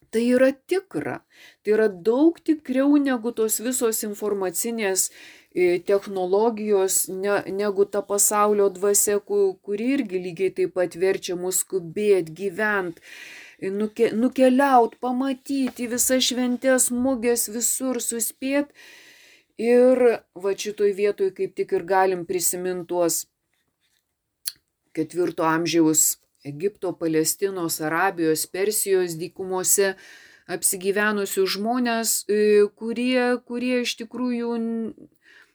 Tai 0.09 0.23
yra 0.25 0.55
tikra, 0.57 1.19
tai 1.61 1.75
yra 1.75 1.89
daug 1.93 2.39
tikriau 2.41 2.97
negu 2.97 3.29
tos 3.37 3.59
visos 3.61 4.01
informacinės 4.07 5.11
technologijos, 5.55 7.09
ne, 7.09 7.43
negu 7.53 7.85
ta 7.85 8.03
pasaulio 8.03 8.69
dvasia, 8.69 9.19
kuri 9.19 9.93
irgi 9.97 10.21
lygiai 10.21 10.55
taip 10.55 10.75
pat 10.75 10.95
verčia 10.95 11.37
mus 11.37 11.63
skubėti, 11.65 12.35
gyventi, 12.37 13.01
nuke, 13.73 14.11
nukeliauti, 14.13 15.01
pamatyti 15.01 15.89
visas 15.89 16.29
šventės, 16.29 16.91
mugės, 16.93 17.49
visur 17.49 18.01
suspėti. 18.01 18.75
Ir 19.59 19.99
va 20.39 20.55
šitoj 20.55 20.93
vietoj 20.95 21.33
kaip 21.35 21.57
tik 21.59 21.73
ir 21.75 21.83
galim 21.83 22.23
prisiminti 22.29 22.87
tuos 22.93 23.25
ketvirto 24.95 25.43
amžiaus 25.43 26.21
Egipto, 26.47 26.93
Palestinos, 26.95 27.81
Arabijos, 27.83 28.47
Persijos 28.47 29.17
dykumose 29.19 29.97
apsigyvenusius 30.49 31.57
žmonės, 31.57 32.13
kurie, 32.79 33.25
kurie 33.51 33.83
iš 33.83 33.97
tikrųjų 33.99 34.53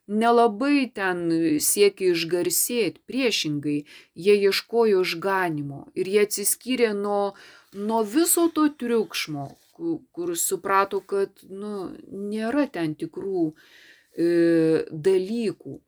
nelabai 0.08 0.90
ten 0.94 1.24
siekia 1.64 2.12
išgarsėti, 2.14 3.02
priešingai, 3.08 3.78
jie 4.16 4.36
ieškojo 4.50 5.04
išganimo 5.06 5.88
ir 5.96 6.10
jie 6.12 6.26
atsiskyrė 6.28 6.92
nuo, 6.98 7.34
nuo 7.74 8.04
viso 8.04 8.50
to 8.54 8.68
triukšmo, 8.70 9.48
kur, 9.74 10.00
kur 10.12 10.36
suprato, 10.38 11.00
kad 11.00 11.32
nu, 11.50 11.92
nėra 12.12 12.68
ten 12.68 12.96
tikrų 13.00 13.50
e, 13.50 14.86
dalykų. 14.92 15.80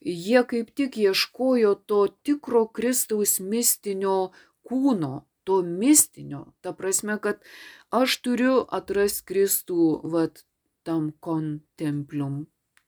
Jie 0.00 0.40
kaip 0.48 0.70
tik 0.74 0.96
ieškojo 0.96 1.74
to 1.86 2.06
tikro 2.24 2.64
Kristaus 2.66 3.38
mistinio 3.40 4.32
kūno, 4.64 5.26
to 5.44 5.60
mistinio. 5.62 6.46
Ta 6.64 6.72
prasme, 6.76 7.18
kad 7.20 7.44
aš 7.92 8.16
turiu 8.24 8.54
atrasti 8.64 9.26
Kristų, 9.28 10.00
vad, 10.08 10.40
tam 10.88 11.12
kontemplium, 11.20 12.46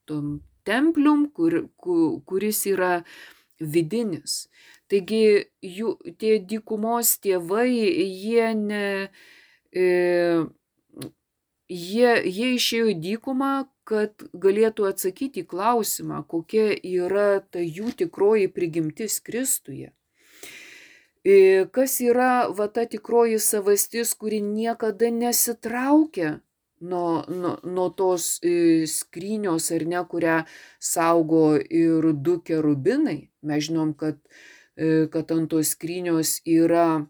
tam 0.09 0.41
templium, 0.69 1.29
kur, 1.35 1.67
kur, 1.77 2.21
kuris 2.29 2.65
yra 2.71 2.93
vidinis. 3.61 4.47
Taigi 4.91 5.49
jų, 5.65 5.95
tie 6.21 6.37
dykumos 6.39 7.17
tėvai, 7.25 7.71
jie, 7.73 8.49
ne, 8.59 8.87
e, 9.73 9.87
jie, 11.73 12.11
jie 12.29 12.51
išėjo 12.59 12.91
į 12.93 12.99
dykumą, 13.07 13.53
kad 13.89 14.27
galėtų 14.45 14.87
atsakyti 14.91 15.43
į 15.43 15.49
klausimą, 15.55 16.23
kokia 16.29 16.71
yra 16.77 17.41
ta 17.41 17.63
jų 17.63 17.95
tikroji 18.03 18.53
prigimtis 18.53 19.19
Kristuje. 19.25 19.91
E, 21.25 21.67
kas 21.71 22.01
yra 22.03 22.49
va 22.51 22.67
ta 22.69 22.85
tikroji 22.91 23.39
savastis, 23.39 24.15
kuri 24.19 24.41
niekada 24.43 25.11
nesitraukia 25.15 26.41
nuo, 26.83 27.25
nuo, 27.29 27.57
nuo 27.63 27.89
tos 27.97 28.39
e, 28.43 28.85
skrynios 28.87 29.71
ar 29.75 29.85
ne, 29.87 30.03
kurią 30.11 30.39
saugo 30.93 31.57
ir 31.57 32.13
du 32.25 32.39
kerubinai. 32.47 33.31
Mes 33.47 33.67
žinom, 33.69 33.95
kad, 33.99 34.19
e, 34.77 35.07
kad 35.13 35.31
ant 35.35 35.51
tos 35.51 35.75
skrynios 35.77 36.41
yra, 36.45 37.07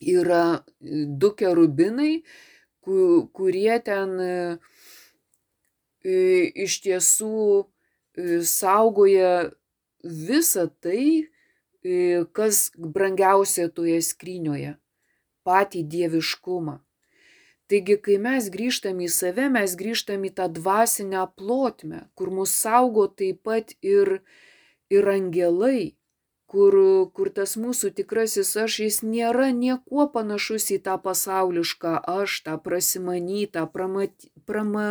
yra 0.00 0.44
du 0.80 1.32
kerubinai, 1.36 2.22
kurie 3.36 3.76
ten 3.84 4.16
iš 6.64 6.78
tiesų 6.80 7.68
saugoja 8.48 9.50
visą 10.02 10.64
tai, 10.80 11.28
kas 12.32 12.70
brangiausia 12.76 13.68
toje 13.68 14.00
skrynioje- 14.04 14.76
patį 15.46 15.84
dieviškumą. 15.84 16.80
Taigi, 17.70 17.96
kai 18.02 18.16
mes 18.18 18.48
grįžtam 18.50 18.98
į 19.04 19.08
save, 19.14 19.46
mes 19.54 19.76
grįžtam 19.78 20.24
į 20.26 20.32
tą 20.40 20.48
dvasinę 20.50 21.22
plotmę, 21.38 22.00
kur 22.18 22.32
mus 22.34 22.54
saugo 22.64 23.06
taip 23.06 23.44
pat 23.46 23.76
ir, 23.86 24.16
ir 24.90 25.10
angelai, 25.12 25.94
kur, 26.50 26.74
kur 27.14 27.30
tas 27.34 27.54
mūsų 27.60 27.92
tikrasis 28.00 28.50
aš, 28.58 28.78
jis 28.84 28.96
nėra 29.06 29.50
niekuo 29.54 30.08
panašus 30.14 30.66
į 30.74 30.80
tą 30.86 30.96
pasaulišką 31.04 31.92
aš, 32.10 32.40
tą 32.46 32.56
prasimanytą, 32.64 33.68
pramat, 33.70 34.26
prama, 34.50 34.88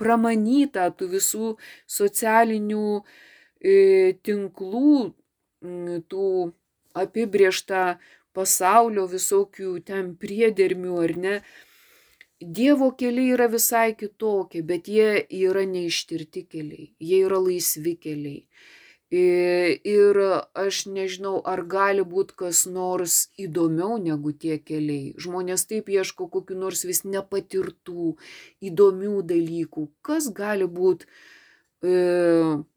pramanytą 0.00 0.88
tų 0.96 1.10
visų 1.16 1.50
socialinių 1.98 2.86
e, 2.96 3.76
tinklų, 4.24 4.94
tų 6.08 6.30
apibrieštą 7.04 7.84
pasaulio 8.32 9.04
visokių 9.12 9.74
ten 9.84 10.14
priedermių 10.16 10.96
ar 11.04 11.14
ne. 11.26 11.36
Dievo 12.42 12.90
keliai 12.98 13.32
yra 13.36 13.46
visai 13.46 13.94
kitokie, 13.94 14.62
bet 14.66 14.88
jie 14.90 15.26
yra 15.46 15.62
neištirti 15.68 16.46
keliai, 16.50 16.88
jie 16.98 17.20
yra 17.26 17.38
laisvi 17.38 17.94
keliai. 18.02 18.46
Ir 19.12 20.16
aš 20.56 20.86
nežinau, 20.88 21.34
ar 21.44 21.60
gali 21.68 22.00
būti 22.00 22.32
kas 22.42 22.62
nors 22.64 23.28
įdomiau 23.36 23.98
negu 24.00 24.32
tie 24.32 24.56
keliai. 24.56 25.12
Žmonės 25.20 25.66
taip 25.68 25.90
ieško 25.92 26.30
kokiu 26.32 26.56
nors 26.56 26.86
vis 26.88 27.02
nepatirtų, 27.04 28.16
įdomių 28.64 29.20
dalykų. 29.28 29.84
Kas 30.00 30.30
gali 30.32 30.64
būti 30.64 31.04
e, 31.84 31.92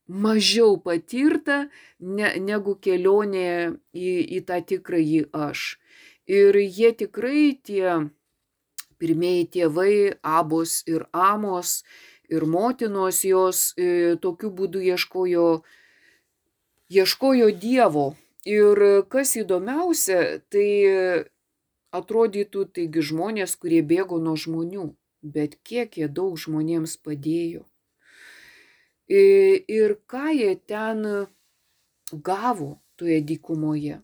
mažiau 0.08 0.76
patirta 0.84 1.70
ne, 2.00 2.36
negu 2.44 2.76
kelionė 2.84 3.80
į, 3.96 4.12
į 4.36 4.44
tą 4.52 4.60
tikrąjį 4.74 5.24
aš. 5.32 5.80
Ir 6.28 6.60
jie 6.60 6.92
tikrai 7.00 7.56
tie 7.64 8.12
pirmieji 9.00 9.48
tėvai, 9.58 9.96
abos 10.22 10.82
ir 10.90 11.08
amos 11.12 11.84
ir 12.30 12.46
motinos 12.50 13.22
jos 13.26 13.72
e, 13.78 14.16
tokiu 14.22 14.50
būdu 14.50 14.82
ieškojo, 14.82 15.48
ieškojo 16.90 17.50
Dievo. 17.62 18.14
Ir 18.46 18.78
kas 19.10 19.32
įdomiausia, 19.42 20.38
tai 20.54 20.68
atrodytų, 21.96 22.66
taigi 22.76 23.04
žmonės, 23.10 23.56
kurie 23.58 23.82
bėgo 23.82 24.20
nuo 24.22 24.36
žmonių, 24.38 24.92
bet 25.22 25.58
kiek 25.66 25.98
jie 25.98 26.10
daug 26.20 26.38
žmonėms 26.38 26.98
padėjo. 27.06 27.64
Ir 29.10 29.98
ką 30.10 30.30
jie 30.34 30.54
ten 30.70 31.06
gavo 32.12 32.76
toje 32.98 33.22
dykumoje. 33.22 34.02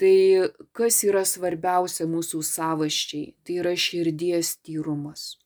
Tai 0.00 0.50
kas 0.74 1.04
yra 1.06 1.22
svarbiausia 1.28 2.08
mūsų 2.10 2.42
savaščiai, 2.42 3.34
tai 3.46 3.60
yra 3.62 3.74
širdies 3.78 4.56
tyrumas. 4.66 5.36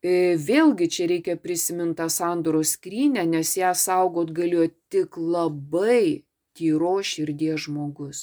E, 0.00 0.36
vėlgi 0.40 0.88
čia 0.92 1.08
reikia 1.10 1.36
prisiminti 1.40 1.98
tą 2.00 2.06
sandoros 2.12 2.76
skrynę, 2.76 3.26
nes 3.28 3.56
ją 3.58 3.74
saugot 3.76 4.32
galėjo 4.32 4.70
tik 4.92 5.18
labai 5.20 6.24
tyro 6.56 6.96
širdies 7.04 7.66
žmogus. 7.66 8.22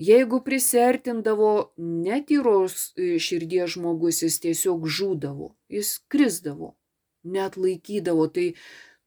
Jeigu 0.00 0.40
prisertindavo 0.46 1.72
netyros 1.76 2.90
e, 2.96 3.18
širdies 3.20 3.74
žmogus, 3.74 4.22
jis 4.24 4.38
tiesiog 4.44 4.86
žūdavo, 4.86 5.50
jis 5.68 5.98
krizdavo, 6.08 6.74
net 7.24 7.58
laikydavo. 7.60 8.30
Tai 8.32 8.46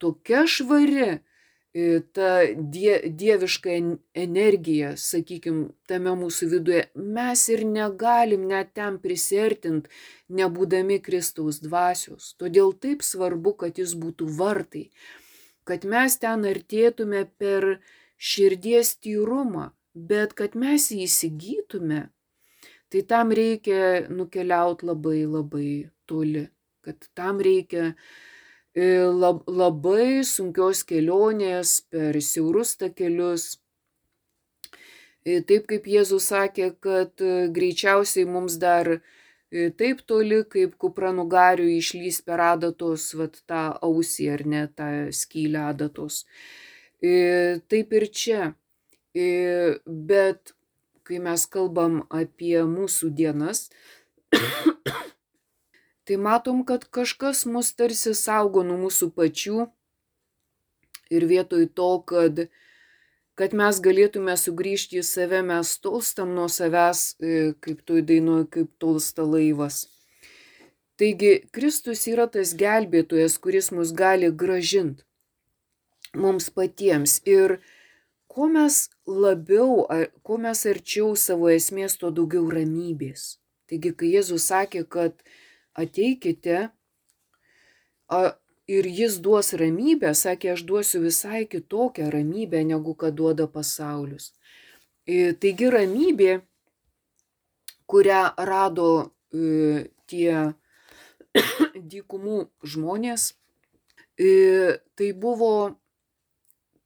tokia 0.04 0.44
švari 0.46 1.08
ta 2.14 2.30
die, 2.54 3.00
dieviška 3.10 3.72
energija, 4.14 4.92
sakykime, 5.00 5.72
tame 5.90 6.14
mūsų 6.20 6.50
viduje, 6.52 6.84
mes 6.94 7.48
ir 7.50 7.64
negalim 7.66 8.46
net 8.50 8.76
ten 8.78 9.00
prisertint, 9.02 9.90
nebūdami 10.30 11.00
Kristaus 11.02 11.58
dvasios. 11.64 12.36
Todėl 12.38 12.76
taip 12.78 13.02
svarbu, 13.02 13.56
kad 13.66 13.82
jis 13.82 13.96
būtų 13.98 14.30
vartai, 14.38 14.92
kad 15.66 15.86
mes 15.90 16.18
ten 16.22 16.46
artėtume 16.46 17.26
per 17.42 17.80
širdies 18.22 18.94
tyrumą, 19.02 19.72
bet 19.94 20.38
kad 20.38 20.54
mes 20.54 20.92
jį 20.94 21.08
įsigytume, 21.08 22.04
tai 22.94 23.02
tam 23.10 23.34
reikia 23.34 24.06
nukeliauti 24.14 24.86
labai 24.86 25.24
labai 25.26 25.70
toli, 26.06 26.46
kad 26.86 27.10
tam 27.18 27.42
reikia 27.42 27.96
lab, 27.96 28.06
labai 28.76 30.24
sunkios 30.26 30.84
kelionės 30.84 31.82
per 31.90 32.18
siaurus 32.22 32.76
takelius. 32.78 33.60
E, 35.24 35.42
taip 35.42 35.68
kaip 35.68 35.86
Jėzus 35.88 36.28
sakė, 36.34 36.74
kad 36.82 37.22
e, 37.22 37.48
greičiausiai 37.54 38.26
mums 38.26 38.58
dar 38.58 39.00
taip 39.78 40.02
toli, 40.10 40.42
kaip 40.50 40.74
kupranugarių 40.82 41.68
išlys 41.78 42.24
per 42.26 42.42
adatos, 42.42 43.14
vat, 43.14 43.38
tą 43.46 43.78
ausį 43.86 44.32
ar 44.34 44.46
ne 44.50 44.64
tą 44.74 44.90
skylę 45.14 45.68
adatos. 45.70 46.24
Taip 47.70 47.94
ir 47.94 48.08
čia. 48.10 48.56
Bet 49.14 50.56
kai 51.04 51.20
mes 51.20 51.46
kalbam 51.52 52.02
apie 52.10 52.58
mūsų 52.66 53.12
dienas, 53.14 53.68
tai 56.08 56.18
matom, 56.18 56.64
kad 56.68 56.86
kažkas 56.86 57.46
mus 57.46 57.72
tarsi 57.78 58.14
saugo 58.18 58.64
nuo 58.68 58.78
mūsų 58.86 59.10
pačių 59.16 59.68
ir 61.14 61.26
vietoj 61.30 61.70
to, 61.78 61.90
kad, 62.10 62.46
kad 63.40 63.56
mes 63.56 63.80
galėtume 63.84 64.36
sugrįžti 64.40 65.00
į 65.02 65.08
save, 65.08 65.42
mes 65.46 65.78
tolstam 65.84 66.36
nuo 66.36 66.50
savęs, 66.52 67.06
e, 67.22 67.40
kaip 67.64 67.82
tu 67.88 68.02
dainuoji, 68.02 68.50
kaip 68.58 68.72
tolsta 68.82 69.26
laivas. 69.28 69.86
Taigi 71.00 71.40
Kristus 71.56 72.06
yra 72.12 72.28
tas 72.30 72.54
gelbėtojas, 72.58 73.40
kuris 73.42 73.72
mus 73.74 73.96
gali 73.98 74.30
gražinti 74.30 75.04
mums 76.14 76.50
patiems. 76.54 77.20
Ir 77.26 77.58
kuo 78.28 78.48
mes 78.48 78.90
labiau, 79.08 79.88
kuo 80.26 80.38
mes 80.38 80.66
arčiau 80.70 81.16
savo 81.18 81.50
esmės, 81.50 81.98
tuo 81.98 82.12
daugiau 82.14 82.46
ramybės. 82.54 83.40
Taigi, 83.70 83.94
kai 83.98 84.14
Jėzus 84.14 84.50
sakė, 84.52 84.84
kad 84.86 85.26
ateikite 85.80 86.70
a, 88.10 88.20
ir 88.68 88.88
jis 88.88 89.20
duos 89.24 89.54
ramybę, 89.60 90.14
sakė, 90.16 90.54
aš 90.56 90.64
duosiu 90.68 91.04
visai 91.04 91.44
kitokią 91.50 92.10
ramybę, 92.14 92.64
negu 92.64 92.96
kad 92.96 93.16
duoda 93.16 93.48
pasaulius. 93.48 94.32
E, 95.06 95.34
taigi 95.36 95.70
ramybė, 95.74 96.42
kurią 97.92 98.24
rado 98.50 98.90
e, 99.04 99.90
tie 100.08 100.54
dykumų 101.94 102.40
žmonės, 102.64 103.34
e, 104.16 104.80
tai 104.96 105.12
buvo 105.12 105.54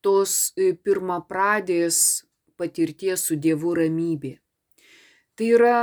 tos 0.02 0.54
pirmapradės 0.56 2.24
patirties 2.58 3.28
su 3.28 3.36
Dievu 3.38 3.76
ramybė. 3.78 4.38
Tai 5.38 5.48
yra 5.54 5.78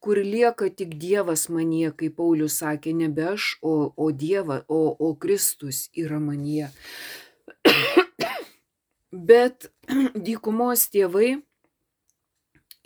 kur 0.00 0.18
lieka 0.24 0.70
tik 0.72 0.96
Dievas 1.00 1.48
manyje, 1.52 1.92
kaip 1.96 2.16
Paulius 2.16 2.58
sakė, 2.62 2.94
nebe 2.96 3.26
aš, 3.34 3.52
o, 3.62 3.92
o 3.96 4.10
Dievas, 4.10 4.64
o, 4.68 4.80
o 4.96 5.12
Kristus 5.20 5.88
yra 5.92 6.20
manyje. 6.22 6.70
Bet 9.30 9.68
dykumos 10.26 10.86
tėvai, 10.94 11.34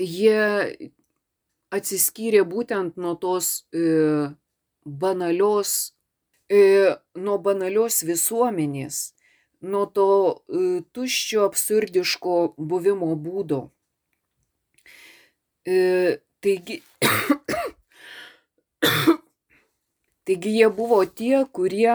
jie 0.00 0.90
atsiskyrė 1.74 2.42
būtent 2.48 2.98
nuo 2.98 3.14
tos 3.20 3.64
e, 3.74 4.32
banalios, 4.84 5.94
e, 6.50 6.94
nuo 7.14 7.38
banalios 7.38 8.02
visuomenės, 8.06 9.14
nuo 9.62 9.86
to 9.86 10.08
e, 10.34 10.82
tuščio 10.94 11.46
absurdiško 11.46 12.36
buvimo 12.58 13.14
būdo. 13.14 13.68
E, 15.64 16.20
Taigi, 16.44 16.82
taigi 20.28 20.50
jie 20.56 20.66
buvo 20.68 20.98
tie, 21.08 21.38
kurie, 21.56 21.94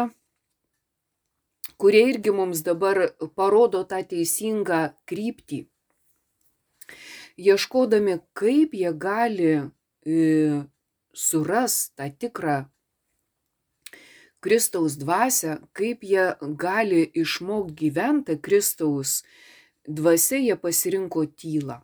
kurie 1.78 2.02
irgi 2.10 2.32
mums 2.34 2.64
dabar 2.66 2.98
parodo 3.38 3.84
tą 3.92 4.00
teisingą 4.10 4.80
kryptį, 5.12 5.60
ieškodami, 7.38 8.16
kaip 8.34 8.74
jie 8.74 8.94
gali 9.06 9.52
e, 9.54 9.62
suras 11.14 11.76
tą 11.94 12.10
tikrą 12.10 12.58
Kristaus 14.42 14.98
dvasę, 14.98 15.60
kaip 15.78 16.02
jie 16.14 16.26
gali 16.66 17.06
išmokti 17.22 17.78
gyventi 17.84 18.40
Kristaus 18.42 19.22
dvasia, 19.86 20.42
jie 20.42 20.58
pasirinko 20.58 21.28
tylą. 21.38 21.78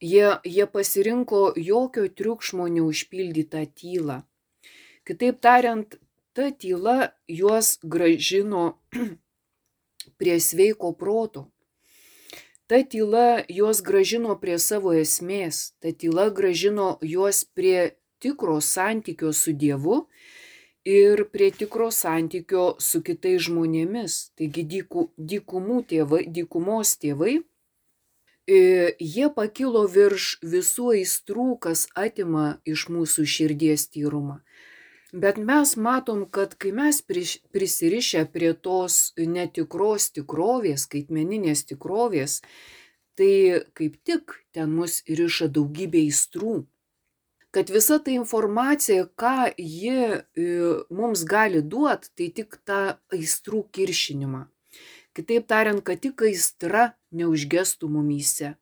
Jie, 0.00 0.36
jie 0.44 0.66
pasirinko 0.66 1.52
jokio 1.56 2.08
triukšmo 2.08 2.68
neužpildytą 2.72 3.66
tylą. 3.76 4.22
Kitaip 5.04 5.40
tariant, 5.44 5.96
ta 6.32 6.50
tyla 6.50 7.12
juos 7.28 7.78
gražino 7.82 8.80
prie 10.18 10.40
sveiko 10.40 10.92
proto. 10.96 11.50
Ta 12.66 12.80
tyla 12.82 13.42
juos 13.48 13.82
gražino 13.84 14.38
prie 14.40 14.56
savo 14.58 14.94
esmės, 14.96 15.74
ta 15.82 15.92
tyla 15.92 16.30
gražino 16.30 16.96
juos 17.02 17.44
prie 17.44 17.90
tikro 18.24 18.60
santykio 18.64 19.34
su 19.36 19.52
Dievu 19.52 20.06
ir 20.88 21.26
prie 21.28 21.50
tikro 21.50 21.90
santykio 21.92 22.64
su 22.80 23.02
kitais 23.04 23.42
žmonėmis. 23.50 24.32
Taigi 24.38 24.64
dykumų 25.18 25.82
tėvai, 25.92 26.24
dykumos 26.30 26.96
tėvai 27.02 27.40
jie 28.50 29.28
pakilo 29.34 29.86
virš 29.86 30.38
visų 30.42 30.92
aistrų, 30.96 31.48
kas 31.62 31.86
atima 31.94 32.58
iš 32.66 32.88
mūsų 32.90 33.26
širdies 33.28 33.88
tyrumą. 33.94 34.40
Bet 35.12 35.38
mes 35.42 35.74
matom, 35.76 36.26
kad 36.30 36.54
kai 36.54 36.70
mes 36.72 37.00
prisirišę 37.02 38.26
prie 38.32 38.52
tos 38.54 39.12
netikros 39.18 40.10
tikrovės, 40.14 40.84
skaitmeninės 40.86 41.64
tikrovės, 41.66 42.40
tai 43.18 43.64
kaip 43.74 43.96
tik 44.06 44.36
ten 44.54 44.70
mus 44.70 45.00
riša 45.08 45.50
daugybė 45.50 46.04
aistrų. 46.06 46.60
Kad 47.50 47.72
visa 47.74 47.98
ta 47.98 48.14
informacija, 48.14 49.08
ką 49.18 49.50
ji 49.58 49.96
e, 49.98 50.20
mums 50.94 51.24
gali 51.26 51.64
duoti, 51.66 52.12
tai 52.14 52.28
tik 52.30 52.54
tą 52.62 52.80
aistrų 53.10 53.64
kiršinimą. 53.74 54.44
Kitaip 55.16 55.46
tariant, 55.50 55.82
kad 55.82 56.00
tik 56.04 56.22
aistra 56.22 56.92
neužgestų 57.10 57.88
mumyse. 57.90 58.54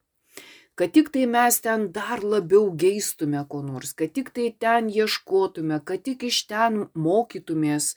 Kad 0.78 0.94
tik 0.94 1.11
tai 1.12 1.26
mes 1.26 1.59
ten 1.61 1.88
dar 1.92 2.22
labiau 2.22 2.70
geistume 2.82 3.40
ko 3.51 3.61
nors, 3.66 3.92
kad 3.99 4.14
tik 4.14 4.30
tai 4.32 4.53
ten 4.62 4.88
ieškotume, 4.88 5.80
kad 5.84 6.05
tik 6.07 6.22
iš 6.30 6.44
ten 6.49 6.84
mokytumės, 6.94 7.96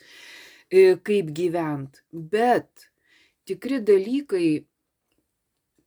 e, 0.68 0.97
kaip 0.97 1.30
gyvent. 1.38 2.02
Bet 2.12 2.89
tikri 3.45 3.80
dalykai, 3.86 4.66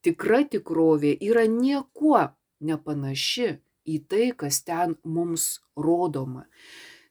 tikra 0.06 0.44
tikrovė 0.54 1.16
yra 1.18 1.44
niekuo 1.50 2.30
nepanaši 2.64 3.50
į 3.84 4.00
tai, 4.08 4.26
kas 4.32 4.62
ten 4.64 4.96
mums 5.04 5.60
rodoma. 5.76 6.46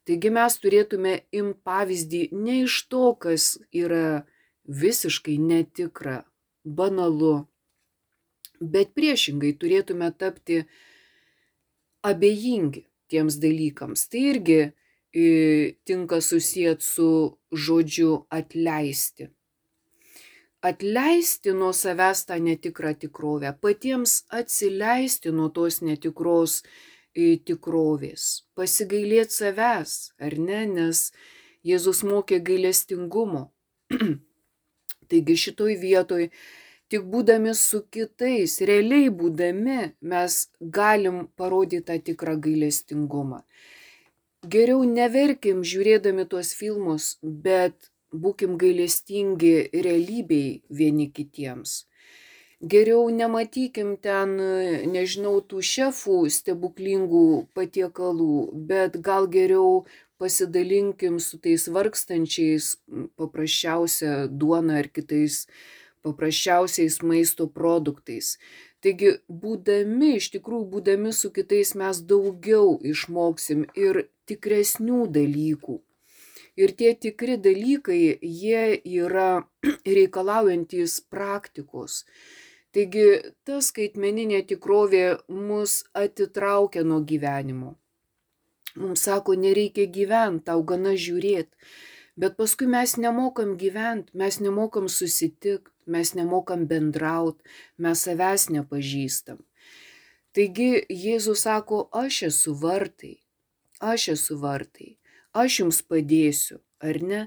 Taigi 0.08 0.32
mes 0.36 0.56
turėtume 0.60 1.18
imti 1.32 1.60
pavyzdį 1.64 2.24
ne 2.36 2.64
iš 2.64 2.86
to, 2.92 3.14
kas 3.20 3.58
yra 3.72 4.24
visiškai 4.68 5.38
netikra, 5.38 6.24
banalu, 6.64 7.46
bet 8.60 8.94
priešingai 8.96 9.54
turėtume 9.60 10.10
tapti 10.18 10.64
abejingi 12.04 12.86
tiems 13.12 13.38
dalykams. 13.44 14.08
Tai 14.10 14.24
irgi 14.32 14.60
e, 14.64 15.24
tinka 15.86 16.22
susijęti 16.22 16.86
su 16.86 17.10
žodžiu 17.52 18.24
atleisti. 18.30 19.30
Atleisti 20.64 21.52
nuo 21.52 21.74
savęs 21.76 22.24
tą 22.28 22.40
netikrą 22.40 22.94
tikrovę, 22.96 23.52
patiems 23.60 24.24
atsileisti 24.32 25.34
nuo 25.36 25.50
tos 25.52 25.82
netikros 25.84 26.62
tikrovės, 27.14 28.48
pasigailėti 28.58 29.36
savęs, 29.36 30.14
ar 30.18 30.40
ne, 30.40 30.64
nes 30.66 31.12
Jėzus 31.64 32.02
mokė 32.08 32.40
gailestingumo. 32.44 33.52
Taigi 35.14 35.36
šitoj 35.38 35.76
vietoj 35.78 36.24
tik 36.90 37.06
būdami 37.14 37.54
su 37.58 37.84
kitais, 37.94 38.56
realiai 38.66 39.12
būdami, 39.22 39.78
mes 40.10 40.38
galim 40.78 41.24
parodyti 41.38 41.86
tą 41.90 42.00
tikrą 42.10 42.34
gailestingumą. 42.42 43.44
Geriau 44.56 44.82
neverkim 44.90 45.62
žiūrėdami 45.72 46.26
tuos 46.32 46.52
filmus, 46.58 47.14
bet 47.22 47.92
būkim 48.26 48.58
gailestingi 48.62 49.54
realybei 49.86 50.62
vieni 50.82 51.10
kitiems. 51.14 51.84
Geriau 52.74 53.06
nematykim 53.12 53.96
ten, 54.00 54.38
nežinau, 54.92 55.38
tų 55.44 55.62
šefų 55.70 56.18
stebuklingų 56.32 57.26
patiekalų, 57.54 58.36
bet 58.70 59.00
gal 59.04 59.28
geriau 59.28 59.84
pasidalinkim 60.24 61.20
su 61.20 61.38
tais 61.44 61.68
vargstančiais 61.76 62.74
paprasčiausia 63.20 64.28
duona 64.32 64.80
ar 64.82 64.88
kitais 64.96 65.44
paprasčiausiais 66.04 67.02
maisto 67.10 67.48
produktais. 67.58 68.38
Taigi, 68.84 69.14
būdami, 69.44 70.14
iš 70.20 70.30
tikrųjų, 70.36 70.68
būdami 70.76 71.12
su 71.16 71.32
kitais 71.36 71.74
mes 71.80 72.00
daugiau 72.12 72.78
išmoksim 72.94 73.66
ir 73.80 74.06
tikresnių 74.28 75.06
dalykų. 75.18 75.78
Ir 76.60 76.74
tie 76.80 76.92
tikri 77.06 77.38
dalykai, 77.48 78.02
jie 78.22 78.66
yra 79.04 79.46
reikalaujantis 79.98 81.00
praktikos. 81.12 82.04
Taigi 82.74 83.08
ta 83.46 83.60
skaitmeninė 83.62 84.44
tikrovė 84.50 85.06
mus 85.30 85.82
atitraukia 85.94 86.84
nuo 86.84 87.00
gyvenimo. 87.12 87.76
Mums 88.80 89.06
sako, 89.06 89.36
nereikia 89.38 89.86
gyventi, 89.86 90.46
tau 90.50 90.64
gana 90.66 90.96
žiūrėti. 90.98 91.54
Bet 92.18 92.38
paskui 92.38 92.68
mes 92.70 92.96
nemokam 92.98 93.56
gyventi, 93.58 94.14
mes 94.18 94.40
nemokam 94.42 94.90
susitikti, 94.90 95.70
mes 95.90 96.14
nemokam 96.18 96.68
bendrauti, 96.70 97.42
mes 97.78 98.06
savęs 98.08 98.50
nepažįstam. 98.54 99.42
Taigi 100.34 100.86
Jėzus 100.90 101.46
sako, 101.46 101.88
aš 101.94 102.24
esu 102.30 102.54
vartai, 102.58 103.18
aš 103.94 104.10
esu 104.16 104.38
vartai 104.42 104.94
aš 105.34 105.60
jums 105.62 105.82
padėsiu, 105.82 106.62
ar 106.80 107.02
ne? 107.02 107.26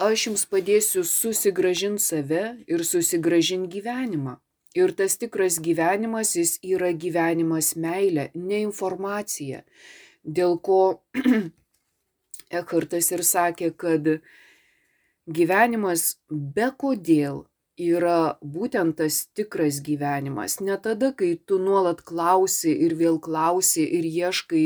Aš 0.00 0.28
jums 0.28 0.44
padėsiu 0.48 1.02
susigražinti 1.04 2.02
save 2.04 2.44
ir 2.68 2.84
susigražinti 2.84 3.80
gyvenimą. 3.80 4.38
Ir 4.76 4.94
tas 4.96 5.16
tikras 5.18 5.58
gyvenimas, 5.60 6.36
jis 6.38 6.54
yra 6.62 6.92
gyvenimas 6.92 7.74
meilė, 7.76 8.30
ne 8.34 8.62
informacija. 8.62 9.64
Dėl 10.24 10.58
ko 10.60 11.02
Ekartas 12.50 13.12
ir 13.14 13.22
sakė, 13.22 13.70
kad 13.78 14.08
gyvenimas 15.30 16.16
be 16.28 16.66
kodėl 16.82 17.44
yra 17.80 18.36
būtent 18.42 18.98
tas 18.98 19.22
tikras 19.38 19.78
gyvenimas. 19.86 20.58
Ne 20.60 20.76
tada, 20.82 21.12
kai 21.16 21.36
tu 21.46 21.60
nuolat 21.62 22.02
klausi 22.02 22.74
ir 22.86 22.96
vėl 22.98 23.20
klausi 23.22 23.86
ir 23.86 24.04
ieškai 24.04 24.64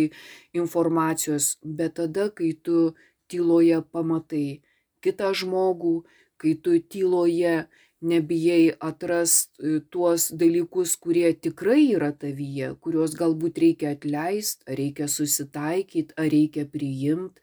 informacijos, 0.56 1.58
bet 1.62 2.00
tada, 2.00 2.30
kai 2.32 2.54
tu 2.56 2.94
tyloje 3.30 3.82
pamatai 3.92 4.62
kitą 5.04 5.34
žmogų, 5.36 5.96
kai 6.40 6.56
tu 6.56 6.80
tyloje 6.80 7.68
nebijai 8.04 8.74
atrast 8.88 9.50
e, 9.58 9.80
tuos 9.90 10.28
dalykus, 10.40 10.94
kurie 11.00 11.32
tikrai 11.46 11.82
yra 11.96 12.10
tavyje, 12.12 12.74
kuriuos 12.84 13.16
galbūt 13.18 13.60
reikia 13.64 13.94
atleisti, 13.96 14.64
ar 14.68 14.78
reikia 14.80 15.08
susitaikyti, 15.10 16.16
ar 16.20 16.30
reikia 16.36 16.66
priimti. 16.70 17.42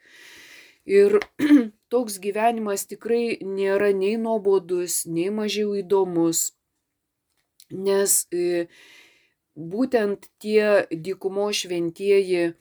Ir 0.86 1.20
toks 1.94 2.18
gyvenimas 2.24 2.88
tikrai 2.90 3.38
nėra 3.46 3.92
nei 3.98 4.18
nuobodus, 4.22 5.04
nei 5.06 5.30
mažiau 5.34 5.76
įdomus, 5.82 6.52
nes 7.72 8.18
e, 8.32 8.66
būtent 9.56 10.30
tie 10.42 10.88
dykumo 10.92 11.52
šventieji 11.56 12.52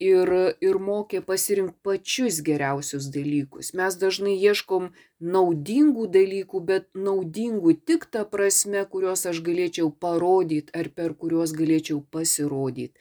ir, 0.00 0.30
ir 0.64 0.78
mokė 0.80 1.20
pasirinkti 1.26 1.78
pačius 1.84 2.40
geriausius 2.46 3.10
dalykus. 3.14 3.72
Mes 3.78 3.96
dažnai 4.00 4.36
ieškom 4.40 4.90
naudingų 5.20 6.06
dalykų, 6.16 6.62
bet 6.70 6.88
naudingų 6.94 7.76
tik 7.86 8.08
ta 8.10 8.24
prasme, 8.24 8.84
kuriuos 8.92 9.26
aš 9.30 9.42
galėčiau 9.46 9.90
parodyti 10.04 10.72
ar 10.76 10.88
per 10.96 11.14
kuriuos 11.14 11.52
galėčiau 11.56 12.00
pasirodyti. 12.10 12.96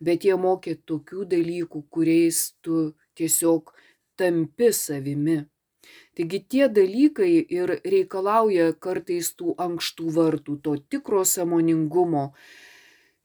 Bet 0.00 0.24
jie 0.28 0.36
mokė 0.36 0.76
tokių 0.86 1.26
dalykų, 1.28 1.82
kuriais 1.90 2.40
tu 2.62 2.94
tiesiog 3.18 3.72
tampi 4.16 4.72
savimi. 4.72 5.42
Taigi 6.16 6.40
tie 6.50 6.68
dalykai 6.72 7.32
ir 7.52 7.72
reikalauja 7.84 8.70
kartais 8.80 9.32
tų 9.38 9.54
ankštų 9.60 10.12
vartų, 10.16 10.56
to 10.64 10.76
tikro 10.92 11.22
samoningumo, 11.28 12.30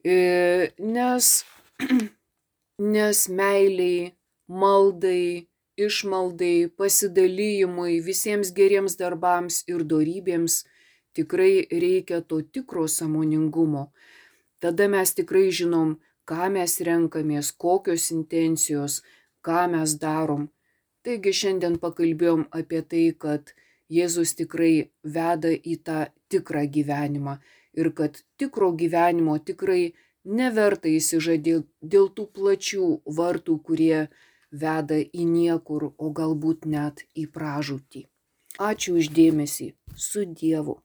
e, 0.04 0.72
nes, 0.80 1.32
nes 2.82 3.28
meiliai, 3.30 4.12
maldai, 4.62 5.48
išmaldai, 5.78 6.70
pasidalyjimui, 6.78 8.00
visiems 8.06 8.54
geriems 8.58 8.98
darbams 9.00 9.62
ir 9.72 9.86
darybėms 9.94 10.62
tikrai 11.18 11.68
reikia 11.84 12.22
to 12.22 12.42
tikro 12.42 12.88
samoningumo. 12.88 13.92
Tada 14.62 14.88
mes 14.90 15.14
tikrai 15.18 15.50
žinom, 15.60 16.00
ką 16.30 16.50
mes 16.56 16.80
renkamės, 16.88 17.54
kokios 17.64 18.10
intencijos, 18.16 19.02
ką 19.46 19.68
mes 19.76 19.98
darom 20.02 20.50
taigi 21.06 21.34
šiandien 21.40 21.78
pakalbėjom 21.82 22.46
apie 22.60 22.82
tai 22.94 23.06
kad 23.24 23.54
jėzus 23.98 24.36
tikrai 24.40 24.74
veda 25.18 25.52
į 25.74 25.78
tą 25.88 26.06
tikrą 26.34 26.64
gyvenimą 26.76 27.38
ir 27.82 27.92
kad 27.98 28.22
tikro 28.42 28.72
gyvenimo 28.82 29.38
tikrai 29.50 29.94
neverta 30.26 30.90
išsižadėti 30.90 31.68
dėl 31.82 32.10
tų 32.16 32.28
plačių 32.36 32.88
vartų, 33.18 33.58
kurie 33.66 34.08
veda 34.52 35.00
į 35.00 35.26
niekur, 35.26 35.92
o 35.98 36.12
galbūt 36.12 36.66
net 36.66 37.06
į 37.16 37.28
pražūtį. 37.36 38.08
Ačiū 38.60 38.98
uždėmesį. 39.00 39.74
Su 39.96 40.26
Dievu. 40.26 40.82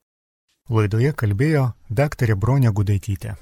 Laidoje 0.71 1.13
kalbėjo 1.13 1.73
daktarė 1.91 2.35
Bronė 2.35 2.73
Gudaitytė. 2.75 3.37